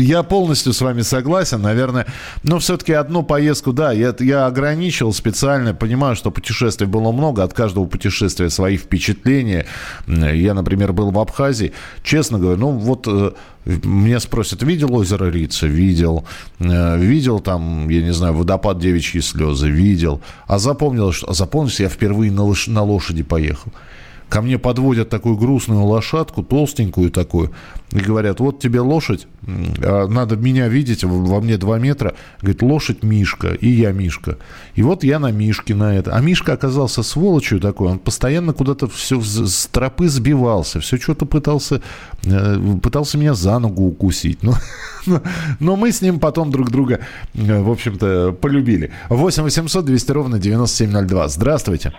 Я 0.00 0.22
полностью 0.22 0.72
с 0.72 0.80
вами 0.80 1.02
согласен, 1.02 1.60
наверное. 1.60 2.06
Но 2.44 2.60
все-таки 2.60 2.92
одну 2.92 3.24
поездку, 3.24 3.72
да, 3.72 3.90
я, 3.90 4.14
я 4.20 4.46
ограничил 4.46 5.12
специально. 5.12 5.74
Понимаю, 5.74 6.14
что 6.14 6.30
путешествий 6.30 6.86
было 6.86 7.10
много, 7.10 7.42
от 7.42 7.52
каждого 7.52 7.84
путешествия 7.84 8.48
свои 8.48 8.76
впечатления. 8.76 9.66
Я, 10.06 10.54
например, 10.54 10.92
был 10.92 11.10
в 11.10 11.18
Абхазии. 11.18 11.72
Честно 12.04 12.38
говоря, 12.38 12.58
ну 12.58 12.70
вот 12.70 13.08
э, 13.08 13.32
меня 13.64 14.20
спросят, 14.20 14.62
видел 14.62 14.94
озеро 14.94 15.30
Рица? 15.30 15.66
Видел. 15.66 16.24
Э, 16.60 16.96
видел 16.96 17.40
там, 17.40 17.88
я 17.88 18.00
не 18.00 18.12
знаю, 18.12 18.34
водопад 18.34 18.78
Девичьи 18.78 19.20
слезы? 19.20 19.68
Видел. 19.68 20.20
А 20.46 20.60
запомнил, 20.60 21.10
что, 21.10 21.28
а 21.28 21.34
запомнил, 21.34 21.72
я 21.78 21.88
впервые 21.88 22.30
на, 22.30 22.44
лош, 22.44 22.68
на 22.68 22.84
лошади 22.84 23.24
поехал. 23.24 23.72
Ко 24.28 24.42
мне 24.42 24.58
подводят 24.58 25.08
такую 25.08 25.36
грустную 25.36 25.84
лошадку, 25.84 26.42
толстенькую 26.42 27.10
такую, 27.10 27.50
и 27.90 27.98
говорят, 27.98 28.40
вот 28.40 28.60
тебе 28.60 28.80
лошадь, 28.80 29.26
а 29.46 30.06
надо 30.06 30.36
меня 30.36 30.68
видеть, 30.68 31.02
во 31.02 31.40
мне 31.40 31.56
2 31.56 31.78
метра. 31.78 32.14
Говорит, 32.42 32.60
лошадь 32.62 33.02
Мишка, 33.02 33.54
и 33.54 33.68
я 33.68 33.92
Мишка. 33.92 34.36
И 34.74 34.82
вот 34.82 35.02
я 35.04 35.18
на 35.18 35.30
Мишке 35.30 35.74
на 35.74 35.96
это. 35.96 36.14
А 36.14 36.20
Мишка 36.20 36.52
оказался 36.52 37.02
сволочью 37.02 37.58
такой, 37.58 37.88
он 37.88 37.98
постоянно 37.98 38.52
куда-то 38.52 38.86
все 38.88 39.18
с 39.20 39.66
тропы 39.68 40.08
сбивался, 40.08 40.80
все 40.80 40.98
что-то 40.98 41.24
пытался, 41.24 41.80
э, 42.24 42.78
пытался 42.82 43.16
меня 43.16 43.32
за 43.32 43.58
ногу 43.58 43.84
укусить. 43.84 44.42
Но, 44.42 44.54
но, 45.06 45.22
но 45.58 45.76
мы 45.76 45.90
с 45.90 46.02
ним 46.02 46.20
потом 46.20 46.50
друг 46.50 46.70
друга, 46.70 47.00
э, 47.34 47.62
в 47.62 47.70
общем-то, 47.70 48.32
полюбили. 48.38 48.92
8 49.08 49.42
800 49.42 49.86
200 49.86 50.12
ровно 50.12 50.38
9702. 50.38 51.28
Здравствуйте. 51.28 51.94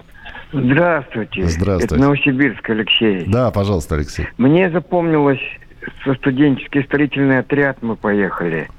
Здравствуйте. 0.51 1.43
Здравствуйте. 1.47 1.95
Это 1.95 1.97
Новосибирск, 1.97 2.69
Алексей. 2.69 3.25
Да, 3.27 3.51
пожалуйста, 3.51 3.95
Алексей. 3.95 4.27
Мне 4.37 4.69
запомнилось, 4.71 5.39
со 6.03 6.13
студенческий 6.15 6.83
строительный 6.83 7.39
отряд 7.39 7.77
мы 7.81 7.95
поехали. 7.95 8.69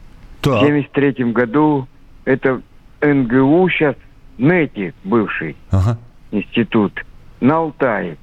Так. 0.40 0.62
В 0.62 0.66
73 0.66 1.32
году 1.32 1.86
это 2.24 2.60
НГУ 3.02 3.68
сейчас, 3.70 3.94
НЭТИ 4.38 4.94
бывший 5.04 5.56
ага. 5.70 5.98
институт, 6.32 6.92
на 7.40 7.56
Алтае. 7.56 8.16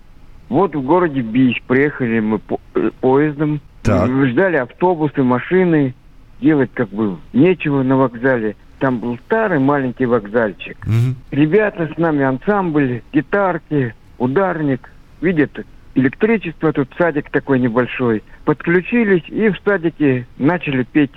Вот 0.49 0.75
в 0.75 0.81
городе 0.81 1.21
Бийск 1.21 1.61
приехали 1.63 2.19
мы 2.19 2.39
по- 2.39 2.59
э, 2.75 2.89
поездом, 3.01 3.61
так. 3.83 4.09
ждали 4.09 4.57
автобусы, 4.57 5.23
машины. 5.23 5.93
делать 6.39 6.69
как 6.75 6.89
бы 6.89 7.17
нечего 7.33 7.81
на 7.81 7.97
вокзале. 7.97 8.55
Там 8.79 8.99
был 8.99 9.17
старый 9.25 9.59
маленький 9.59 10.05
вокзальчик. 10.05 10.77
Угу. 10.85 11.15
Ребята 11.31 11.89
с 11.93 11.97
нами, 11.97 12.23
ансамбль, 12.23 13.01
гитарки, 13.11 13.95
ударник. 14.17 14.91
Видят, 15.19 15.65
электричество, 15.95 16.71
тут 16.71 16.89
садик 16.97 17.29
такой 17.31 17.59
небольшой. 17.59 18.23
Подключились 18.45 19.27
и 19.27 19.49
в 19.49 19.57
садике 19.65 20.27
начали 20.37 20.83
петь 20.83 21.11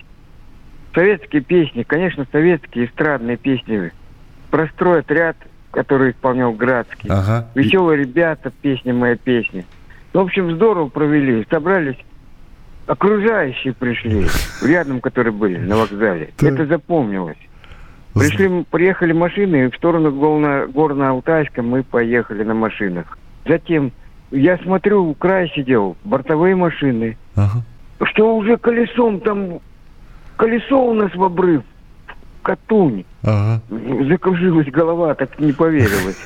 советские 0.94 1.42
песни. 1.42 1.82
Конечно, 1.82 2.26
советские 2.32 2.86
эстрадные 2.86 3.36
песни. 3.36 3.92
Простой 4.50 5.00
отряд, 5.00 5.36
который 5.70 6.12
исполнял 6.12 6.52
Градский. 6.52 7.10
Ага. 7.10 7.48
Веселые 7.54 7.98
ребята, 7.98 8.50
песня 8.62 8.94
моя 8.94 9.16
песня. 9.16 9.64
В 10.14 10.18
общем, 10.18 10.56
здорово 10.56 10.88
провели. 10.88 11.46
Собрались 11.50 11.98
окружающие 12.86 13.72
пришли, 13.72 14.26
рядом, 14.62 15.00
которые 15.00 15.32
были 15.32 15.58
на 15.58 15.76
вокзале. 15.76 16.30
Это 16.40 16.66
запомнилось. 16.66 17.36
Пришли, 18.14 18.64
приехали 18.70 19.12
машины, 19.12 19.70
в 19.70 19.76
сторону 19.76 20.10
Горно-Алтайска 20.10 21.62
мы 21.62 21.82
поехали 21.82 22.42
на 22.42 22.54
машинах. 22.54 23.18
Затем 23.46 23.92
я 24.30 24.58
смотрю, 24.58 25.04
у 25.04 25.14
края 25.14 25.48
сидел, 25.54 25.96
бортовые 26.04 26.56
машины. 26.56 27.16
Ага. 27.36 27.62
Что 28.02 28.36
уже 28.36 28.56
колесом 28.56 29.20
там, 29.20 29.60
колесо 30.36 30.84
у 30.86 30.94
нас 30.94 31.14
в 31.14 31.22
обрыв, 31.22 31.62
Катунь. 32.42 33.04
Ага. 33.22 33.60
Закружилась 34.08 34.68
голова, 34.68 35.14
так 35.14 35.38
не 35.38 35.52
поверилось. 35.52 36.16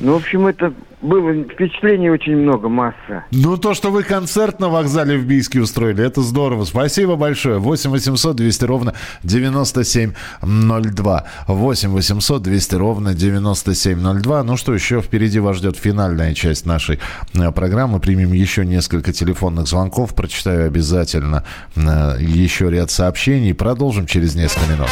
Ну, 0.00 0.14
в 0.14 0.16
общем, 0.16 0.46
это 0.46 0.72
было 1.02 1.34
впечатлений 1.44 2.08
очень 2.10 2.36
много, 2.36 2.68
масса. 2.68 3.24
Ну, 3.32 3.58
то, 3.58 3.74
что 3.74 3.90
вы 3.90 4.02
концерт 4.02 4.58
на 4.60 4.68
вокзале 4.68 5.18
в 5.18 5.26
Бийске 5.26 5.60
устроили, 5.60 6.04
это 6.04 6.22
здорово. 6.22 6.64
Спасибо 6.64 7.16
большое. 7.16 7.58
8 7.58 7.90
800 7.90 8.36
200 8.36 8.64
ровно 8.64 8.94
9702. 9.24 11.24
8 11.48 11.90
800 11.90 12.42
200 12.42 12.74
ровно 12.76 13.14
9702. 13.14 14.44
Ну 14.44 14.56
что, 14.56 14.72
еще 14.72 15.02
впереди 15.02 15.38
вас 15.38 15.58
ждет 15.58 15.76
финальная 15.76 16.32
часть 16.34 16.64
нашей 16.64 16.98
э, 17.34 17.52
программы. 17.52 18.00
Примем 18.00 18.32
еще 18.32 18.64
несколько 18.64 19.12
телефонных 19.12 19.66
звонков. 19.66 20.14
Прочитаю 20.14 20.66
обязательно 20.66 21.44
э, 21.76 22.16
еще 22.20 22.70
ряд 22.70 22.90
сообщений. 22.90 23.52
Продолжим 23.54 24.06
через 24.06 24.34
несколько 24.34 24.72
минут. 24.72 24.88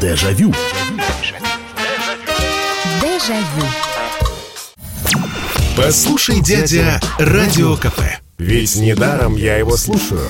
Дежавю. 0.00 0.52
Дежавю. 3.00 3.66
Послушай, 5.76 6.40
дядя, 6.42 7.00
Радио 7.18 7.76
КП. 7.76 8.00
Ведь 8.38 8.76
недаром 8.76 9.36
я 9.36 9.56
его 9.56 9.76
слушаю. 9.76 10.28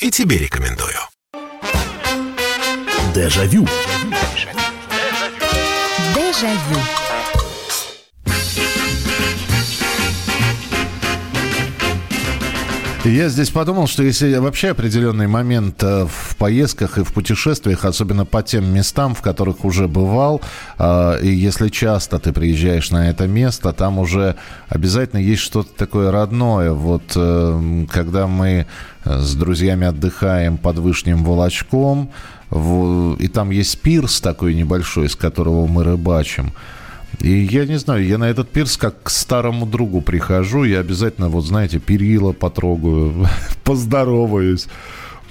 И 0.00 0.10
тебе 0.10 0.38
рекомендую. 0.38 0.96
Дежавю. 3.14 3.68
Дежавю. 6.14 7.03
Я 13.04 13.28
здесь 13.28 13.50
подумал, 13.50 13.86
что 13.86 14.02
если 14.02 14.34
вообще 14.38 14.70
определенный 14.70 15.26
момент 15.26 15.82
э, 15.82 16.06
в 16.06 16.36
поездках 16.36 16.96
и 16.96 17.04
в 17.04 17.12
путешествиях, 17.12 17.84
особенно 17.84 18.24
по 18.24 18.42
тем 18.42 18.72
местам, 18.72 19.14
в 19.14 19.20
которых 19.20 19.66
уже 19.66 19.88
бывал, 19.88 20.40
э, 20.78 21.18
и 21.22 21.28
если 21.28 21.68
часто 21.68 22.18
ты 22.18 22.32
приезжаешь 22.32 22.90
на 22.90 23.10
это 23.10 23.26
место, 23.26 23.74
там 23.74 23.98
уже 23.98 24.36
обязательно 24.70 25.20
есть 25.20 25.42
что-то 25.42 25.68
такое 25.76 26.10
родное. 26.12 26.72
Вот 26.72 27.02
э, 27.14 27.86
когда 27.90 28.26
мы 28.26 28.66
с 29.04 29.34
друзьями 29.34 29.86
отдыхаем 29.86 30.56
под 30.56 30.78
Вышним 30.78 31.24
Волочком, 31.24 32.10
и 32.50 33.28
там 33.28 33.50
есть 33.50 33.82
пирс 33.82 34.22
такой 34.22 34.54
небольшой, 34.54 35.10
с 35.10 35.16
которого 35.16 35.66
мы 35.66 35.84
рыбачим– 35.84 36.54
и 37.24 37.48
я 37.50 37.64
не 37.64 37.78
знаю, 37.78 38.06
я 38.06 38.18
на 38.18 38.24
этот 38.24 38.50
пирс 38.50 38.76
как 38.76 39.04
к 39.04 39.10
старому 39.10 39.64
другу 39.64 40.02
прихожу, 40.02 40.64
я 40.64 40.80
обязательно, 40.80 41.28
вот 41.30 41.46
знаете, 41.46 41.78
перила 41.78 42.32
потрогаю, 42.32 43.26
поздороваюсь. 43.64 44.68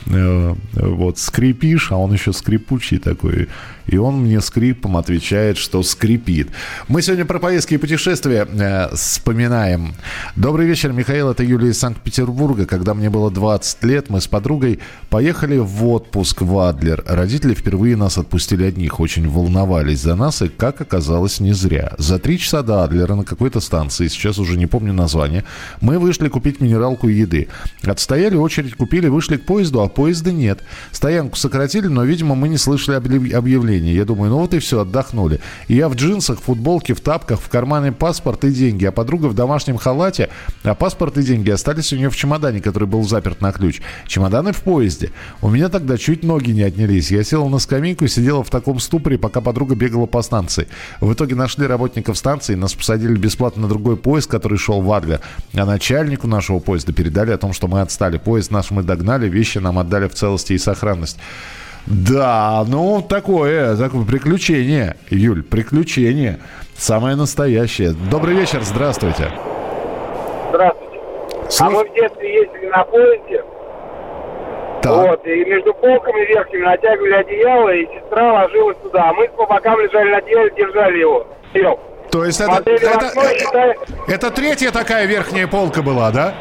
Э, 0.08 0.56
вот 0.74 1.20
скрипишь, 1.20 1.92
а 1.92 1.98
он 1.98 2.12
еще 2.12 2.34
скрипучий 2.34 2.98
такой. 2.98 3.48
И 3.88 3.98
он 3.98 4.22
мне 4.22 4.42
скрипом 4.42 4.98
отвечает, 4.98 5.58
что 5.58 5.84
скрипит. 5.84 6.50
Мы 6.88 7.02
сегодня 7.02 7.26
про 7.26 7.40
поездки 7.40 7.74
и 7.74 7.78
путешествия 7.78 8.48
э, 8.50 8.96
вспоминаем. 8.96 9.94
Добрый 10.36 10.68
вечер, 10.68 10.94
Михаил. 10.94 11.30
Это 11.30 11.44
Юлия 11.44 11.70
из 11.70 11.80
Санкт-Петербурга. 11.80 12.66
Когда 12.66 12.94
мне 12.94 13.10
было 13.10 13.30
20 13.30 13.84
лет, 13.84 14.10
мы 14.10 14.22
с 14.22 14.28
подругой 14.28 14.80
поехали 15.10 15.58
в 15.58 15.86
отпуск 15.88 16.42
в 16.42 16.58
Адлер. 16.60 17.04
Родители 17.06 17.54
впервые 17.54 17.96
нас 17.96 18.18
отпустили 18.18 18.64
одних. 18.64 19.00
Очень 19.00 19.28
волновались 19.28 20.00
за 20.00 20.16
нас, 20.16 20.42
и, 20.42 20.48
как 20.48 20.80
оказалось, 20.80 21.40
не 21.40 21.54
зря. 21.54 21.94
За 21.98 22.20
три 22.20 22.40
часа 22.40 22.64
до 22.64 22.84
Адлера 22.84 23.16
на 23.16 23.26
какой-то 23.26 23.60
станции, 23.60 24.08
сейчас 24.08 24.40
уже 24.40 24.58
не 24.58 24.66
помню 24.66 24.94
название, 24.94 25.44
мы 25.82 26.00
вышли 26.00 26.30
купить 26.30 26.62
минералку 26.62 27.10
и 27.10 27.14
еды. 27.14 27.48
Отстояли 27.84 28.36
очередь, 28.36 28.76
купили, 28.76 29.08
вышли 29.08 29.38
к 29.38 29.46
поезду, 29.46 29.82
а 29.82 29.90
поезда 29.90 30.32
нет. 30.32 30.62
Стоянку 30.92 31.36
сократили, 31.36 31.88
но, 31.88 32.04
видимо, 32.04 32.36
мы 32.36 32.48
не 32.48 32.58
слышали 32.58 32.96
объявления. 32.96 33.73
Я 33.82 34.06
думаю, 34.06 34.32
ну 34.32 34.40
вот 34.40 34.54
и 34.54 34.60
все, 34.60 34.82
отдохнули. 34.82 35.40
И 35.68 35.76
я 35.76 35.90
в 35.90 35.96
джинсах, 35.96 36.40
в 36.40 36.44
футболке, 36.44 36.94
в 36.94 37.02
тапках, 37.02 37.40
в 37.40 37.50
кармане 37.50 37.92
паспорт 37.92 38.44
и 38.46 38.52
деньги, 38.52 38.86
а 38.86 38.92
подруга 38.92 39.28
в 39.28 39.34
домашнем 39.34 39.78
халате, 39.78 40.30
а 40.64 40.76
паспорт 40.76 41.18
и 41.18 41.24
деньги 41.24 41.50
остались 41.50 41.94
у 41.94 41.98
нее 41.98 42.10
в 42.10 42.16
чемодане, 42.16 42.62
который 42.62 42.88
был 42.88 43.04
заперт 43.04 43.42
на 43.42 43.52
ключ. 43.52 43.82
Чемоданы 44.08 44.54
в 44.54 44.62
поезде. 44.62 45.12
У 45.42 45.50
меня 45.50 45.70
тогда 45.70 45.98
чуть 45.98 46.24
ноги 46.24 46.52
не 46.52 46.64
отнялись. 46.64 47.12
Я 47.12 47.24
села 47.24 47.48
на 47.50 47.60
скамейку 47.60 48.06
и 48.06 48.08
сидела 48.08 48.44
в 48.44 48.50
таком 48.50 48.80
ступоре, 48.80 49.18
пока 49.18 49.42
подруга 49.42 49.76
бегала 49.76 50.06
по 50.06 50.22
станции. 50.22 50.68
В 51.02 51.14
итоге 51.14 51.36
нашли 51.36 51.68
работников 51.68 52.18
станции, 52.18 52.56
нас 52.56 52.74
посадили 52.74 53.16
бесплатно 53.16 53.64
на 53.64 53.68
другой 53.68 53.98
поезд, 53.98 54.30
который 54.30 54.58
шел 54.58 54.82
в 54.82 54.92
Адлер. 54.92 55.22
А 55.54 55.66
начальнику 55.66 56.28
нашего 56.28 56.60
поезда 56.60 56.94
передали 56.94 57.32
о 57.32 57.38
том, 57.38 57.54
что 57.54 57.68
мы 57.68 57.82
отстали. 57.82 58.18
Поезд 58.18 58.52
наш 58.52 58.72
мы 58.72 58.84
догнали, 58.84 59.30
вещи 59.30 59.58
нам 59.58 59.80
отдали 59.80 60.08
в 60.08 60.14
целости 60.14 60.54
и 60.54 60.58
сохранность. 60.58 61.18
Да, 61.86 62.64
ну 62.68 63.02
такое, 63.02 63.76
такое 63.76 64.06
приключение, 64.06 64.96
Юль, 65.10 65.44
приключение. 65.44 66.40
Самое 66.76 67.16
настоящее. 67.16 67.94
Добрый 68.10 68.36
вечер, 68.36 68.62
здравствуйте. 68.62 69.32
Здравствуйте. 70.50 71.00
Слуш... 71.50 71.62
А 71.62 71.70
мы 71.70 71.84
в 71.84 71.94
детстве 71.94 72.36
ездили 72.36 72.68
на 72.68 72.84
поезде. 72.86 73.44
Так. 74.82 75.10
Вот, 75.10 75.28
и 75.28 75.46
между 75.46 75.74
полками 75.74 76.26
верхними 76.26 76.64
натягивали 76.64 77.14
одеяло, 77.14 77.70
и 77.70 77.86
сестра 77.86 78.34
ложилась 78.34 78.78
туда. 78.82 79.10
А 79.10 79.14
мы 79.14 79.28
по 79.30 79.46
бокам 79.46 79.80
лежали 79.80 80.10
на 80.12 80.18
одеяле, 80.18 80.52
держали 80.58 81.00
его. 81.00 81.28
Сел. 81.54 81.80
То 82.12 82.26
есть 82.26 82.40
это, 82.42 82.62
это, 82.66 82.72
это, 82.72 83.40
считали... 83.40 83.78
это 84.08 84.32
третья 84.32 84.72
такая 84.72 85.06
верхняя 85.06 85.48
полка 85.48 85.82
была, 85.82 86.12
да? 86.12 86.34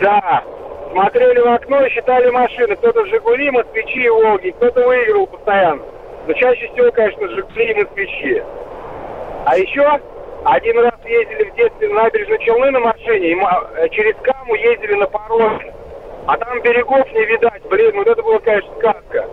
Да 0.00 0.42
смотрели 0.90 1.40
в 1.40 1.48
окно 1.48 1.84
и 1.84 1.90
считали 1.90 2.30
машины. 2.30 2.76
Кто-то 2.76 3.06
«Жигули», 3.06 3.50
«Москвичи» 3.50 4.04
и 4.04 4.08
«Волги». 4.08 4.50
Кто-то 4.50 4.86
выигрывал 4.86 5.26
постоянно. 5.26 5.82
Но 6.26 6.32
чаще 6.34 6.68
всего, 6.72 6.90
конечно, 6.92 7.28
«Жигули» 7.28 7.70
и 7.70 7.74
«Москвичи». 7.74 8.42
А 9.46 9.56
еще 9.56 10.00
один 10.44 10.78
раз 10.80 10.94
ездили 11.04 11.50
в 11.50 11.54
детстве 11.54 11.88
на 11.88 12.02
набережной 12.04 12.38
Челны 12.38 12.70
на 12.70 12.80
машине, 12.80 13.32
и 13.32 13.36
э, 13.36 13.88
через 13.90 14.14
Каму 14.22 14.54
ездили 14.54 14.94
на 14.94 15.06
пароме. 15.06 15.72
А 16.26 16.36
там 16.36 16.60
берегов 16.62 17.10
не 17.12 17.24
видать. 17.24 17.62
Блин, 17.68 17.92
вот 17.94 18.06
это 18.06 18.22
было, 18.22 18.38
конечно, 18.38 18.70
сказка. 18.78 19.28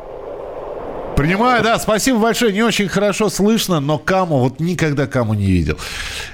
Принимаю, 1.17 1.63
да, 1.63 1.80
спасибо 1.80 2.19
большое. 2.19 2.53
Не 2.53 2.62
очень 2.62 2.88
хорошо 2.88 3.30
слышно, 3.30 3.80
но 3.80 3.97
Каму, 3.97 4.38
вот 4.38 4.60
никогда 4.60 5.08
Каму 5.08 5.34
не 5.34 5.47
видел. 5.47 5.80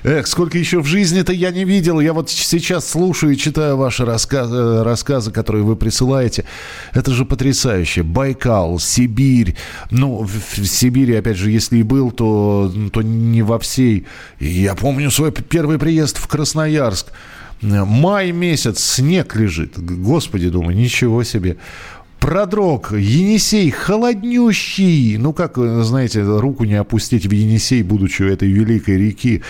Эх, 0.04 0.28
сколько 0.28 0.58
еще 0.58 0.82
в 0.82 0.86
жизни-то 0.86 1.32
я 1.32 1.52
не 1.52 1.63
видел. 1.63 2.02
Я 2.02 2.12
вот 2.12 2.30
сейчас 2.30 2.89
слушаю 2.89 3.32
и 3.32 3.38
читаю 3.38 3.78
ваши 3.78 4.04
рассказы, 4.04 4.54
э, 4.58 4.84
рассказы, 4.84 5.32
которые 5.32 5.63
вы 5.63 5.78
присылаете. 5.78 6.43
Это 6.93 7.12
же 7.12 7.24
потрясающе. 7.24 8.04
Байкал, 8.04 8.78
Сибирь. 8.78 9.56
Ну, 9.89 10.28
в 10.28 10.65
Сибири, 10.65 11.15
опять 11.15 11.38
же, 11.38 11.50
если 11.50 11.78
и 11.78 11.84
был, 11.84 12.12
то, 12.12 12.69
то 12.91 13.02
не 13.02 13.41
во 13.41 13.60
всей. 13.60 14.06
Я 14.41 14.76
помню 14.76 15.12
свой 15.12 15.32
первый 15.32 15.80
приезд 15.80 16.17
в 16.17 16.28
Красноярск. 16.28 17.08
Май 17.62 18.34
месяц, 18.34 18.84
снег 18.84 19.38
лежит. 19.38 19.80
Господи, 19.80 20.50
думаю, 20.50 20.76
ничего 20.76 21.24
себе 21.24 21.56
продрог, 22.24 22.94
Енисей 22.94 23.70
холоднющий. 23.70 25.18
Ну, 25.18 25.34
как, 25.34 25.58
знаете, 25.58 26.24
руку 26.24 26.64
не 26.64 26.76
опустить 26.76 27.26
в 27.26 27.32
Енисей, 27.32 27.84
будучи 27.84 28.24
у 28.24 28.28
этой 28.28 28.48
великой 28.48 28.98
реки. 28.98 29.42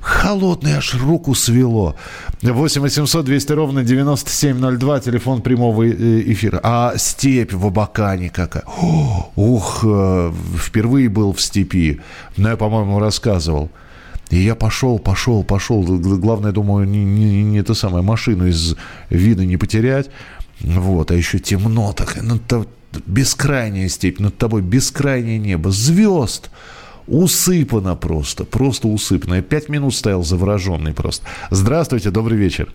Холодный, 0.00 0.72
аж 0.72 0.94
руку 0.94 1.34
свело. 1.34 1.96
8 2.42 2.80
800 2.80 3.24
200 3.24 3.52
ровно 3.52 3.84
9702, 3.84 5.00
телефон 5.00 5.42
прямого 5.42 5.82
э, 5.82 6.22
эфира. 6.32 6.60
А 6.62 6.94
степь 6.96 7.52
в 7.52 7.66
Абакане 7.66 8.30
какая. 8.30 8.64
Ух, 9.36 9.84
э, 9.84 10.32
впервые 10.58 11.08
был 11.08 11.32
в 11.32 11.40
степи. 11.40 12.00
Но 12.36 12.48
я, 12.48 12.56
по-моему, 12.56 13.00
рассказывал. 13.00 13.70
И 14.30 14.38
я 14.38 14.54
пошел, 14.54 14.98
пошел, 14.98 15.44
пошел. 15.44 15.82
Главное, 15.82 16.52
думаю, 16.52 16.88
не, 16.88 17.04
не, 17.04 17.42
не 17.42 17.58
это 17.58 17.74
самое, 17.74 18.02
машину 18.02 18.46
из 18.46 18.76
вида 19.10 19.44
не 19.44 19.58
потерять. 19.58 20.10
Вот, 20.60 21.10
а 21.10 21.14
еще 21.14 21.38
темно 21.38 21.92
так, 21.92 22.16
ну, 22.22 22.38
то, 22.38 22.66
бескрайняя 23.06 23.88
степь, 23.88 24.20
над 24.20 24.36
тобой 24.38 24.62
бескрайнее 24.62 25.38
небо, 25.38 25.70
звезд 25.70 26.50
усыпано 27.06 27.96
просто, 27.96 28.44
просто 28.44 28.88
усыпано. 28.88 29.34
Я 29.34 29.42
пять 29.42 29.68
минут 29.68 29.94
стоял 29.94 30.22
завороженный 30.22 30.94
просто. 30.94 31.26
Здравствуйте, 31.50 32.10
добрый 32.10 32.38
вечер. 32.38 32.68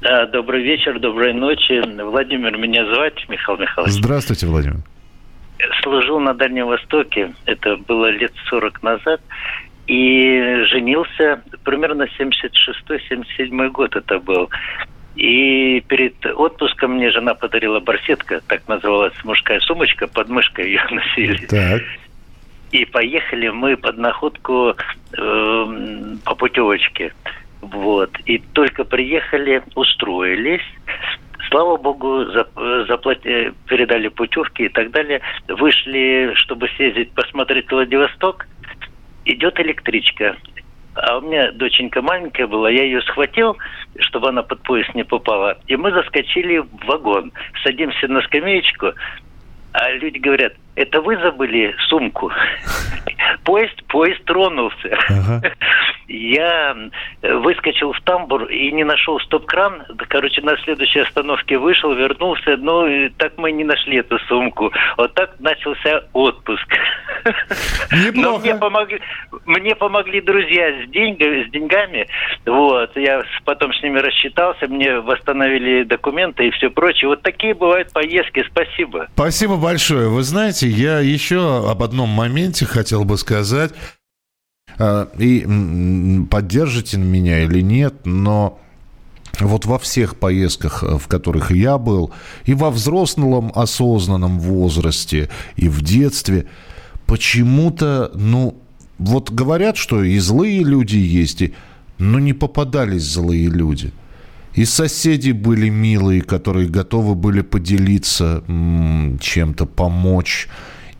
Да, 0.00 0.26
добрый 0.26 0.62
вечер, 0.62 0.98
доброй 0.98 1.32
ночи. 1.32 1.82
Владимир 2.02 2.56
меня 2.58 2.84
звать, 2.94 3.26
Михаил 3.28 3.58
Михайлович. 3.58 3.94
Здравствуйте, 3.94 4.46
Владимир. 4.46 4.76
Служил 5.82 6.20
на 6.20 6.34
Дальнем 6.34 6.66
Востоке, 6.66 7.32
это 7.46 7.76
было 7.76 8.10
лет 8.10 8.32
40 8.50 8.82
назад, 8.82 9.20
и 9.86 10.64
женился 10.70 11.42
примерно 11.62 12.06
76-77 12.18 13.70
год 13.70 13.96
это 13.96 14.18
был. 14.18 14.50
И 15.16 15.80
перед 15.86 16.26
отпуском 16.26 16.94
мне 16.94 17.10
жена 17.10 17.34
подарила 17.34 17.78
барсетка, 17.78 18.40
так 18.48 18.66
называлась 18.66 19.14
мужская 19.24 19.60
сумочка, 19.60 20.08
под 20.08 20.28
мышкой 20.28 20.66
ее 20.66 20.84
носили. 20.90 21.46
Так. 21.46 21.82
И 22.72 22.84
поехали 22.84 23.48
мы 23.48 23.76
под 23.76 23.98
находку 23.98 24.74
э, 25.16 26.14
по 26.24 26.34
путевочке. 26.34 27.12
Вот. 27.60 28.10
И 28.26 28.38
только 28.38 28.84
приехали, 28.84 29.62
устроились. 29.76 30.64
Слава 31.48 31.76
богу, 31.76 32.24
заплати, 32.88 33.52
передали 33.68 34.08
путевки 34.08 34.64
и 34.64 34.68
так 34.68 34.90
далее. 34.90 35.20
Вышли, 35.46 36.32
чтобы 36.34 36.68
съездить 36.76 37.12
посмотреть 37.12 37.70
Владивосток. 37.70 38.46
Идет 39.24 39.60
электричка. 39.60 40.36
А 40.96 41.18
у 41.18 41.20
меня 41.22 41.50
доченька 41.52 42.02
маленькая 42.02 42.46
была, 42.46 42.70
я 42.70 42.84
ее 42.84 43.02
схватил, 43.02 43.56
чтобы 43.98 44.28
она 44.28 44.42
под 44.42 44.62
поезд 44.62 44.94
не 44.94 45.04
попала. 45.04 45.58
И 45.66 45.76
мы 45.76 45.92
заскочили 45.92 46.58
в 46.58 46.68
вагон. 46.86 47.32
Садимся 47.62 48.08
на 48.08 48.22
скамеечку, 48.22 48.92
а 49.72 49.90
люди 49.90 50.18
говорят, 50.18 50.54
это 50.76 51.00
вы 51.00 51.16
забыли 51.16 51.74
сумку? 51.88 52.30
Поезд, 53.44 53.84
поезд 53.88 54.24
тронулся. 54.24 54.96
Ага. 55.08 55.42
Я 56.08 56.76
выскочил 57.22 57.92
в 57.92 58.00
тамбур 58.02 58.44
и 58.44 58.70
не 58.72 58.84
нашел 58.84 59.18
стоп-кран. 59.20 59.84
Короче, 60.08 60.42
на 60.42 60.56
следующей 60.58 61.00
остановке 61.00 61.58
вышел, 61.58 61.92
вернулся. 61.94 62.56
Ну, 62.56 63.10
так 63.16 63.38
мы 63.38 63.52
не 63.52 63.64
нашли 63.64 63.98
эту 63.98 64.18
сумку. 64.20 64.72
Вот 64.96 65.14
так 65.14 65.38
начался 65.40 66.04
отпуск. 66.12 66.66
Неплохо. 67.92 68.14
Но 68.14 68.38
мне 68.38 68.54
помогли, 68.54 69.00
мне 69.46 69.74
помогли 69.74 70.20
друзья 70.20 70.82
с, 70.82 70.90
деньгами, 70.90 71.48
с 71.48 71.50
деньгами. 71.50 72.06
Вот. 72.46 72.96
Я 72.96 73.22
потом 73.44 73.72
с 73.72 73.82
ними 73.82 73.98
рассчитался, 73.98 74.66
мне 74.66 75.00
восстановили 75.00 75.84
документы 75.84 76.48
и 76.48 76.50
все 76.50 76.70
прочее. 76.70 77.08
Вот 77.08 77.22
такие 77.22 77.54
бывают 77.54 77.92
поездки. 77.92 78.44
Спасибо. 78.50 79.08
Спасибо 79.14 79.56
большое. 79.56 80.08
Вы 80.08 80.22
знаете, 80.22 80.68
я 80.68 81.00
еще 81.00 81.68
об 81.70 81.82
одном 81.82 82.08
моменте 82.10 82.66
хотел 82.66 83.04
бы 83.04 83.16
сказать. 83.16 83.72
А, 84.78 85.08
и 85.18 85.46
поддержите 86.30 86.98
меня 86.98 87.44
или 87.44 87.60
нет, 87.60 87.94
но 88.04 88.58
вот 89.40 89.66
во 89.66 89.78
всех 89.78 90.16
поездках, 90.16 90.82
э, 90.82 90.98
в 90.98 91.06
которых 91.08 91.50
я 91.50 91.78
был, 91.78 92.10
и 92.44 92.54
во 92.54 92.70
взрослом 92.70 93.52
осознанном 93.54 94.38
возрасте, 94.38 95.28
и 95.56 95.68
в 95.68 95.82
детстве, 95.82 96.46
почему-то, 97.06 98.10
ну, 98.14 98.56
вот 98.98 99.30
говорят, 99.30 99.76
что 99.76 100.02
и 100.02 100.18
злые 100.18 100.62
люди 100.62 100.96
есть, 100.96 101.42
и, 101.42 101.54
но 101.98 102.18
не 102.18 102.32
попадались 102.32 103.02
злые 103.02 103.48
люди. 103.48 103.92
И 104.54 104.64
соседи 104.64 105.32
были 105.32 105.68
милые, 105.68 106.22
которые 106.22 106.68
готовы 106.68 107.16
были 107.16 107.40
поделиться 107.40 108.44
чем-то, 108.46 109.66
помочь. 109.66 110.48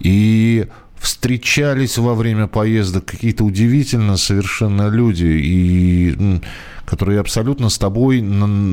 И 0.01 0.67
встречались 1.05 1.99
во 1.99 2.15
время 2.15 2.47
поездок 2.47 3.05
какие-то 3.05 3.45
удивительно 3.45 4.17
совершенно 4.17 4.89
люди, 4.89 5.27
и, 5.27 6.41
которые 6.87 7.21
абсолютно 7.21 7.69
с 7.69 7.77
тобой 7.77 8.25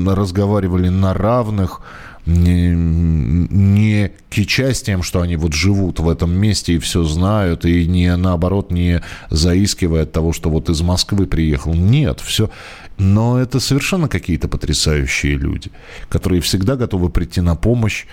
разговаривали 0.06 0.88
на 0.88 1.12
равных, 1.12 1.82
не, 2.24 2.70
не 2.70 4.12
кичась 4.30 4.80
тем, 4.80 5.02
что 5.02 5.20
они 5.20 5.36
вот 5.36 5.52
живут 5.52 6.00
в 6.00 6.08
этом 6.08 6.32
месте 6.32 6.74
и 6.74 6.78
все 6.78 7.04
знают, 7.04 7.66
и 7.66 7.86
не 7.86 8.16
наоборот 8.16 8.70
не 8.70 9.02
заискивая 9.28 10.04
от 10.04 10.12
того, 10.12 10.32
что 10.32 10.48
вот 10.48 10.70
из 10.70 10.80
Москвы 10.80 11.26
приехал. 11.26 11.74
Нет, 11.74 12.20
все. 12.20 12.48
Но 12.96 13.38
это 13.38 13.60
совершенно 13.60 14.08
какие-то 14.08 14.48
потрясающие 14.48 15.36
люди, 15.36 15.70
которые 16.08 16.40
всегда 16.40 16.76
готовы 16.76 17.10
прийти 17.10 17.42
на 17.42 17.56
помощь, 17.56 18.06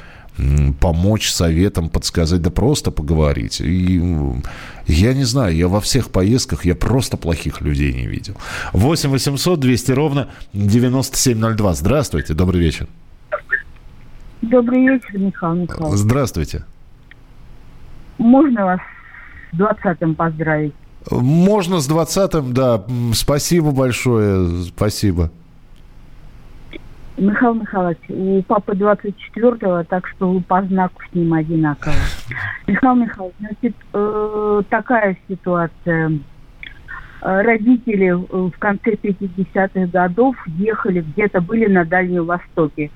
помочь 0.79 1.29
советом, 1.29 1.89
подсказать, 1.89 2.41
да 2.41 2.49
просто 2.49 2.91
поговорить. 2.91 3.61
И 3.61 4.01
я 4.87 5.13
не 5.13 5.23
знаю, 5.23 5.55
я 5.55 5.67
во 5.67 5.81
всех 5.81 6.09
поездках, 6.09 6.65
я 6.65 6.75
просто 6.75 7.17
плохих 7.17 7.61
людей 7.61 7.93
не 7.93 8.07
видел. 8.07 8.35
8 8.73 9.09
800 9.09 9.59
200 9.59 9.91
ровно 9.91 10.29
9702. 10.53 11.73
Здравствуйте, 11.73 12.33
добрый 12.33 12.61
вечер. 12.61 12.87
Добрый 14.41 14.87
вечер, 14.87 15.17
Михаил 15.17 15.55
Михайлович. 15.55 15.97
Здравствуйте. 15.99 16.63
Можно 18.17 18.65
вас 18.65 18.79
с 19.51 19.57
20-м 19.57 20.15
поздравить? 20.15 20.73
Можно 21.09 21.79
с 21.79 21.89
20-м, 21.89 22.53
да. 22.53 22.83
Спасибо 23.13 23.71
большое, 23.71 24.63
спасибо. 24.63 25.31
Михаил 27.19 27.55
Михайлович, 27.55 27.97
у 28.09 28.41
папы 28.43 28.73
24-го, 28.73 29.83
так 29.83 30.07
что 30.07 30.39
по 30.47 30.61
знаку 30.63 31.01
с 31.09 31.13
ним 31.13 31.33
одинаково. 31.33 31.93
Михаил 32.65 32.95
Михайлович, 32.95 33.35
значит, 33.39 33.75
э, 33.93 34.61
такая 34.69 35.17
ситуация. 35.27 36.19
Э, 37.21 37.41
родители 37.41 38.11
в 38.11 38.53
конце 38.57 38.91
50-х 38.91 39.87
годов 39.87 40.35
ехали, 40.47 41.01
где-то 41.01 41.41
были 41.41 41.65
на 41.65 41.83
Дальнем 41.83 42.25
Востоке. 42.25 42.89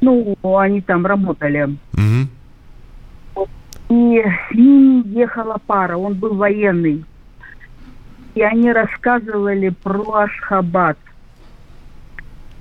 Ну, 0.00 0.36
они 0.42 0.80
там 0.80 1.06
работали. 1.06 1.76
Угу. 1.92 3.48
И 3.90 4.22
с 4.50 4.54
ними 4.54 5.06
ехала 5.08 5.60
пара, 5.64 5.96
он 5.96 6.14
был 6.14 6.34
военный. 6.34 7.04
И 8.34 8.42
они 8.42 8.72
рассказывали 8.72 9.68
про 9.68 10.22
Ашхабад. 10.22 10.98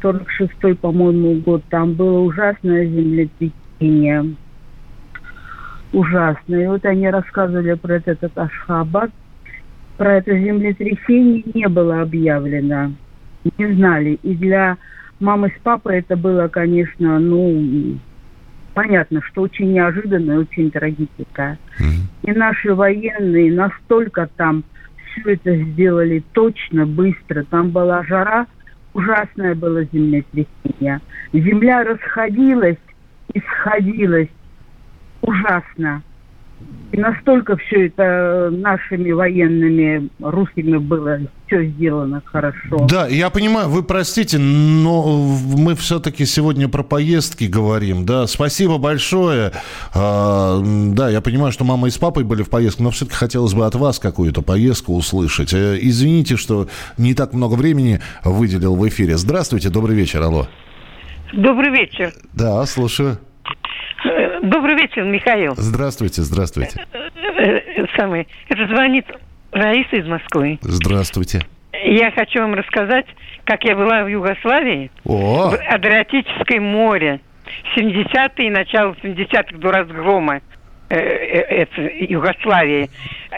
46-й, 0.03 0.75
по-моему, 0.75 1.35
год. 1.41 1.63
Там 1.69 1.93
было 1.93 2.19
ужасное 2.19 2.85
землетрясение. 2.85 4.35
Ужасное. 5.93 6.63
И 6.63 6.67
вот 6.67 6.85
они 6.85 7.09
рассказывали 7.09 7.73
про 7.75 7.95
этот 7.95 8.37
Ашхабад. 8.37 9.11
Про 9.97 10.17
это 10.17 10.37
землетрясение 10.37 11.43
не 11.53 11.67
было 11.67 12.01
объявлено. 12.01 12.93
Не 13.57 13.73
знали. 13.73 14.19
И 14.23 14.35
для 14.35 14.77
мамы 15.19 15.53
с 15.55 15.61
папой 15.61 15.99
это 15.99 16.15
было, 16.17 16.47
конечно, 16.47 17.19
ну, 17.19 17.97
понятно, 18.73 19.21
что 19.21 19.43
очень 19.43 19.71
неожиданно 19.73 20.33
и 20.33 20.37
очень. 20.37 20.71
Mm-hmm. 20.71 21.57
И 22.23 22.31
наши 22.31 22.73
военные 22.73 23.53
настолько 23.53 24.29
там 24.35 24.63
все 25.11 25.33
это 25.33 25.55
сделали 25.55 26.23
точно, 26.33 26.85
быстро. 26.85 27.43
Там 27.43 27.69
была 27.69 28.03
жара, 28.03 28.47
ужасное 28.93 29.55
было 29.55 29.83
землетрясение. 29.85 31.01
Земля 31.33 31.83
расходилась 31.83 32.77
и 33.33 33.39
сходилась 33.39 34.29
ужасно. 35.21 36.01
И 36.91 36.97
настолько 36.97 37.57
все 37.57 37.87
это 37.87 38.49
нашими 38.51 39.11
военными 39.11 40.09
русскими 40.19 40.77
было 40.77 41.19
все 41.53 41.65
сделано 41.65 42.21
хорошо. 42.25 42.87
Да, 42.89 43.07
я 43.07 43.29
понимаю, 43.29 43.69
вы 43.69 43.83
простите, 43.83 44.39
но 44.39 45.17
мы 45.57 45.75
все-таки 45.75 46.25
сегодня 46.25 46.67
про 46.67 46.83
поездки 46.83 47.45
говорим, 47.45 48.05
да. 48.05 48.27
Спасибо 48.27 48.77
большое. 48.77 49.51
А, 49.93 50.59
да, 50.63 51.09
я 51.09 51.21
понимаю, 51.21 51.51
что 51.51 51.63
мама 51.63 51.87
и 51.87 51.91
с 51.91 51.97
папой 51.97 52.23
были 52.23 52.43
в 52.43 52.49
поездке, 52.49 52.83
но 52.83 52.89
все-таки 52.91 53.17
хотелось 53.17 53.53
бы 53.53 53.65
от 53.65 53.75
вас 53.75 53.99
какую-то 53.99 54.41
поездку 54.41 54.95
услышать. 54.95 55.53
Э, 55.53 55.77
извините, 55.79 56.37
что 56.37 56.67
не 56.97 57.13
так 57.13 57.33
много 57.33 57.53
времени 57.53 57.99
выделил 58.23 58.75
в 58.75 58.87
эфире. 58.87 59.17
Здравствуйте, 59.17 59.69
добрый 59.69 59.95
вечер, 59.95 60.21
алло. 60.21 60.47
Добрый 61.33 61.69
вечер. 61.71 62.13
Да, 62.33 62.65
слушаю. 62.65 63.17
Добрый 64.41 64.75
вечер, 64.75 65.03
Михаил. 65.03 65.53
Здравствуйте, 65.55 66.21
здравствуйте. 66.23 66.85
Э, 66.93 67.85
самый. 67.95 68.27
Это 68.49 68.67
звонит 68.67 69.05
Раиса 69.53 69.95
из 69.97 70.07
Москвы. 70.07 70.57
Здравствуйте. 70.61 71.41
Я 71.85 72.11
хочу 72.11 72.39
вам 72.39 72.55
рассказать, 72.55 73.05
как 73.45 73.63
я 73.63 73.75
была 73.75 74.03
в 74.03 74.07
Югославии, 74.07 74.89
О! 75.05 75.51
в 75.51 75.55
Адриатическое 75.69 76.59
море. 76.59 77.21
70-е, 77.75 78.51
начало 78.51 78.95
70-х 79.03 79.57
до 79.57 79.71
разгрома 79.71 80.41
э, 80.89 80.97
э, 80.97 81.65
э, 81.75 82.05
Югославии. 82.05 82.89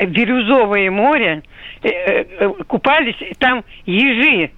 Бирюзовое 0.08 0.92
море, 0.92 1.44
э, 1.82 1.90
э, 1.90 2.50
купались, 2.68 3.16
там 3.40 3.64
ежи 3.86 4.52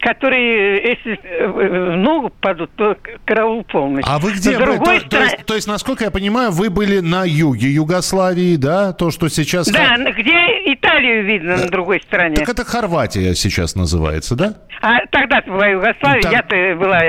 которые, 0.00 0.78
э, 0.78 0.88
если 0.90 1.20
э, 1.22 1.46
в 1.46 1.96
ногу 1.96 2.30
падут, 2.30 2.70
то 2.76 2.96
караул 3.24 3.64
полный. 3.64 4.02
А 4.06 4.18
вы 4.18 4.32
где? 4.32 4.58
Вы, 4.58 4.66
то, 4.66 4.74
стороны... 4.74 5.08
то, 5.08 5.22
есть, 5.22 5.46
то 5.46 5.54
есть, 5.54 5.66
насколько 5.66 6.04
я 6.04 6.10
понимаю, 6.10 6.50
вы 6.50 6.70
были 6.70 7.00
на 7.00 7.24
юге 7.24 7.68
Югославии, 7.68 8.56
да? 8.56 8.92
То, 8.92 9.10
что 9.10 9.28
сейчас... 9.28 9.68
Да, 9.68 9.96
где 9.96 10.72
Италию 10.72 11.24
видно 11.24 11.56
на 11.56 11.68
другой 11.68 12.00
стороне. 12.02 12.36
Так 12.36 12.48
это 12.48 12.64
Хорватия 12.64 13.34
сейчас 13.34 13.74
называется, 13.74 14.34
да? 14.36 14.54
А 14.82 15.06
тогда-то 15.10 15.50
была 15.50 15.66
Югославия, 15.66 16.22
так... 16.22 16.32
я-то 16.32 16.76
была... 16.78 17.00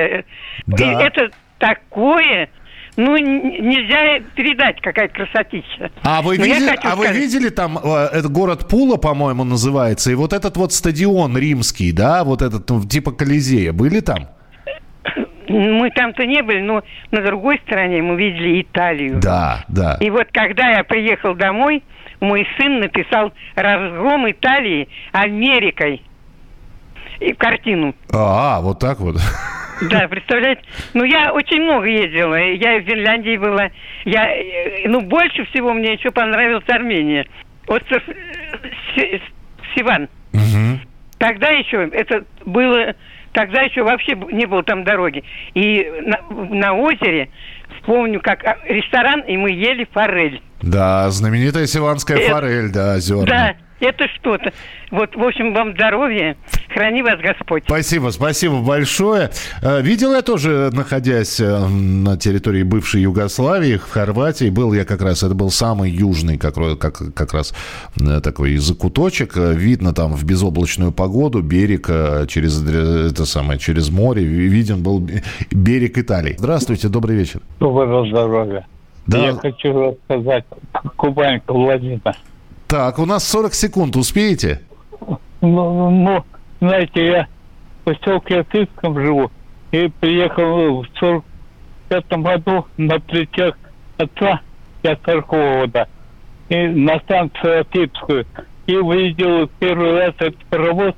Да. 0.66 0.84
И 0.84 1.06
это 1.06 1.30
такое 1.58 2.48
ну, 2.96 3.16
нельзя 3.16 4.24
передать, 4.34 4.80
какая 4.80 5.08
красотища. 5.08 5.90
А 6.02 6.22
вы, 6.22 6.36
видели, 6.36 6.70
а 6.70 6.76
сказать... 6.76 6.98
вы 6.98 7.06
видели 7.08 7.48
там, 7.50 7.78
э, 7.78 8.08
это 8.12 8.28
город 8.28 8.68
Пула, 8.68 8.96
по-моему, 8.96 9.44
называется, 9.44 10.10
и 10.10 10.14
вот 10.14 10.32
этот 10.32 10.56
вот 10.56 10.72
стадион 10.72 11.36
римский, 11.36 11.92
да, 11.92 12.24
вот 12.24 12.42
этот, 12.42 12.68
ну, 12.70 12.82
типа 12.82 13.12
Колизея, 13.12 13.72
были 13.72 14.00
там? 14.00 14.28
Мы 15.48 15.90
там-то 15.90 16.26
не 16.26 16.42
были, 16.42 16.60
но 16.60 16.82
на 17.12 17.22
другой 17.22 17.60
стороне 17.66 18.02
мы 18.02 18.16
видели 18.16 18.62
Италию. 18.62 19.20
Да, 19.20 19.64
да. 19.68 19.96
И 20.00 20.10
вот 20.10 20.26
когда 20.32 20.70
я 20.70 20.82
приехал 20.82 21.34
домой, 21.34 21.84
мой 22.20 22.46
сын 22.58 22.80
написал 22.80 23.32
«Разгром 23.54 24.28
Италии 24.30 24.88
Америкой» 25.12 26.02
и 27.20 27.32
картину. 27.32 27.94
А, 28.12 28.60
вот 28.60 28.78
так 28.78 29.00
вот. 29.00 29.16
Да, 29.82 30.08
представляете? 30.10 30.62
Ну, 30.94 31.04
я 31.04 31.32
очень 31.32 31.62
много 31.62 31.86
ездила. 31.86 32.34
Я 32.36 32.78
в 32.78 32.84
Финляндии 32.84 33.36
была. 33.36 33.70
Я, 34.04 34.30
э, 34.30 34.88
ну, 34.88 35.00
больше 35.00 35.44
всего 35.46 35.72
мне 35.72 35.94
еще 35.94 36.10
понравилась 36.10 36.68
Армения. 36.68 37.26
Остров 37.66 38.02
э, 38.08 39.18
Сиван. 39.74 40.08
Угу. 40.32 40.80
Тогда 41.18 41.48
еще 41.48 41.88
это 41.92 42.24
было... 42.44 42.94
Тогда 43.32 43.60
еще 43.60 43.82
вообще 43.82 44.14
не 44.32 44.46
было 44.46 44.62
там 44.62 44.82
дороги. 44.82 45.22
И 45.52 45.92
на, 46.06 46.20
на 46.30 46.72
озере, 46.72 47.28
помню, 47.84 48.18
как 48.22 48.42
а, 48.46 48.56
ресторан, 48.64 49.20
и 49.20 49.36
мы 49.36 49.50
ели 49.50 49.86
форель. 49.92 50.40
Да, 50.62 51.10
знаменитая 51.10 51.66
сиванская 51.66 52.16
это, 52.16 52.34
форель, 52.34 52.72
да, 52.72 52.94
озерная. 52.94 53.26
Да, 53.26 53.65
это 53.80 54.08
что-то. 54.08 54.52
Вот, 54.90 55.14
в 55.14 55.22
общем, 55.22 55.52
вам 55.52 55.72
здоровья. 55.72 56.36
Храни 56.68 57.02
вас 57.02 57.18
Господь. 57.20 57.64
Спасибо, 57.64 58.10
спасибо 58.10 58.60
большое. 58.60 59.30
Э, 59.62 59.80
видел 59.82 60.12
я 60.12 60.22
тоже, 60.22 60.70
находясь 60.72 61.40
э, 61.40 61.66
на 61.66 62.16
территории 62.16 62.62
бывшей 62.62 63.02
Югославии, 63.02 63.76
в 63.76 63.90
Хорватии, 63.90 64.50
был 64.50 64.72
я 64.72 64.84
как 64.84 65.02
раз, 65.02 65.22
это 65.22 65.34
был 65.34 65.50
самый 65.50 65.90
южный 65.90 66.38
как, 66.38 66.54
как, 66.78 67.14
как 67.14 67.32
раз 67.32 67.54
э, 68.00 68.20
такой 68.20 68.56
закуточек. 68.56 69.36
Видно 69.36 69.92
там 69.92 70.14
в 70.14 70.24
безоблачную 70.24 70.92
погоду 70.92 71.42
берег 71.42 71.86
через, 72.28 72.62
это 72.62 73.24
самое, 73.24 73.58
через 73.58 73.90
море. 73.90 74.22
Виден 74.24 74.82
был 74.82 75.06
берег 75.50 75.98
Италии. 75.98 76.34
Здравствуйте, 76.38 76.88
добрый 76.88 77.16
вечер. 77.16 77.40
Доброго 77.60 78.06
здоровья. 78.08 78.66
Да. 79.06 79.18
Я 79.18 79.34
хочу 79.34 79.72
рассказать 79.72 80.44
Кубанька 80.96 81.52
Владимир. 81.52 82.00
Так, 82.68 82.98
у 82.98 83.06
нас 83.06 83.26
40 83.28 83.54
секунд, 83.54 83.96
успеете? 83.96 84.60
Ну, 85.40 85.90
ну 85.90 86.24
знаете, 86.60 87.06
я 87.06 87.28
в 87.80 87.84
поселке 87.84 88.40
Атыском 88.40 89.00
живу 89.00 89.30
и 89.70 89.88
приехал 90.00 90.82
в 90.82 90.86
45 90.98 92.04
году 92.18 92.66
на 92.76 92.98
плечах 92.98 93.56
отца, 93.98 94.40
я 94.82 94.96
Тархова, 94.96 95.68
да, 95.68 95.86
и 96.48 96.66
на 96.66 96.98
станцию 97.00 97.60
Атыпскую. 97.60 98.26
И 98.66 98.74
увидел 98.74 99.48
первый 99.60 99.92
раз 99.92 100.14
этот 100.18 100.44
паровоз, 100.46 100.94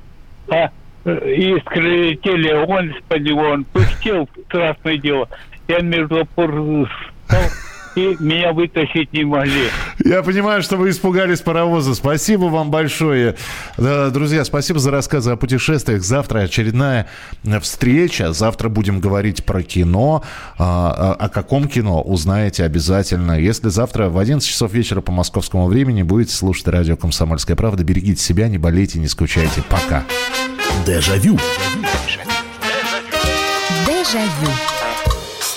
а 0.49 0.71
искры 1.05 2.09
летели, 2.09 2.51
он 2.51 2.89
из-под 2.89 3.21
него, 3.21 3.41
он 3.43 3.63
пыхтел, 3.65 4.27
страшное 4.47 4.97
дело. 4.97 5.29
Я 5.67 5.81
между 5.81 6.21
опор 6.21 6.51
стал 7.27 7.43
и 7.99 8.17
меня 8.19 8.53
вытащить 8.53 9.11
не 9.13 9.23
могли. 9.23 9.69
Я 10.03 10.23
понимаю, 10.23 10.61
что 10.61 10.77
вы 10.77 10.89
испугались 10.89 11.41
паровоза. 11.41 11.93
Спасибо 11.95 12.45
вам 12.45 12.71
большое. 12.71 13.35
Друзья, 13.77 14.45
спасибо 14.45 14.79
за 14.79 14.91
рассказы 14.91 15.31
о 15.31 15.35
путешествиях. 15.35 16.03
Завтра 16.03 16.39
очередная 16.39 17.07
встреча. 17.61 18.33
Завтра 18.33 18.69
будем 18.69 18.99
говорить 18.99 19.43
про 19.43 19.63
кино. 19.63 20.23
А, 20.57 21.15
а, 21.19 21.25
о 21.25 21.29
каком 21.29 21.67
кино 21.67 22.01
узнаете 22.01 22.63
обязательно. 22.63 23.39
Если 23.39 23.69
завтра 23.69 24.09
в 24.09 24.17
11 24.17 24.47
часов 24.47 24.73
вечера 24.73 25.01
по 25.01 25.11
московскому 25.11 25.67
времени 25.67 26.03
будете 26.03 26.33
слушать 26.33 26.67
радио 26.67 26.95
«Комсомольская 26.95 27.55
правда», 27.55 27.83
берегите 27.83 28.21
себя, 28.21 28.47
не 28.47 28.57
болейте, 28.57 28.99
не 28.99 29.07
скучайте. 29.07 29.61
Пока. 29.69 30.03
Дежавю. 30.85 31.37
Дежавю. 33.85 34.68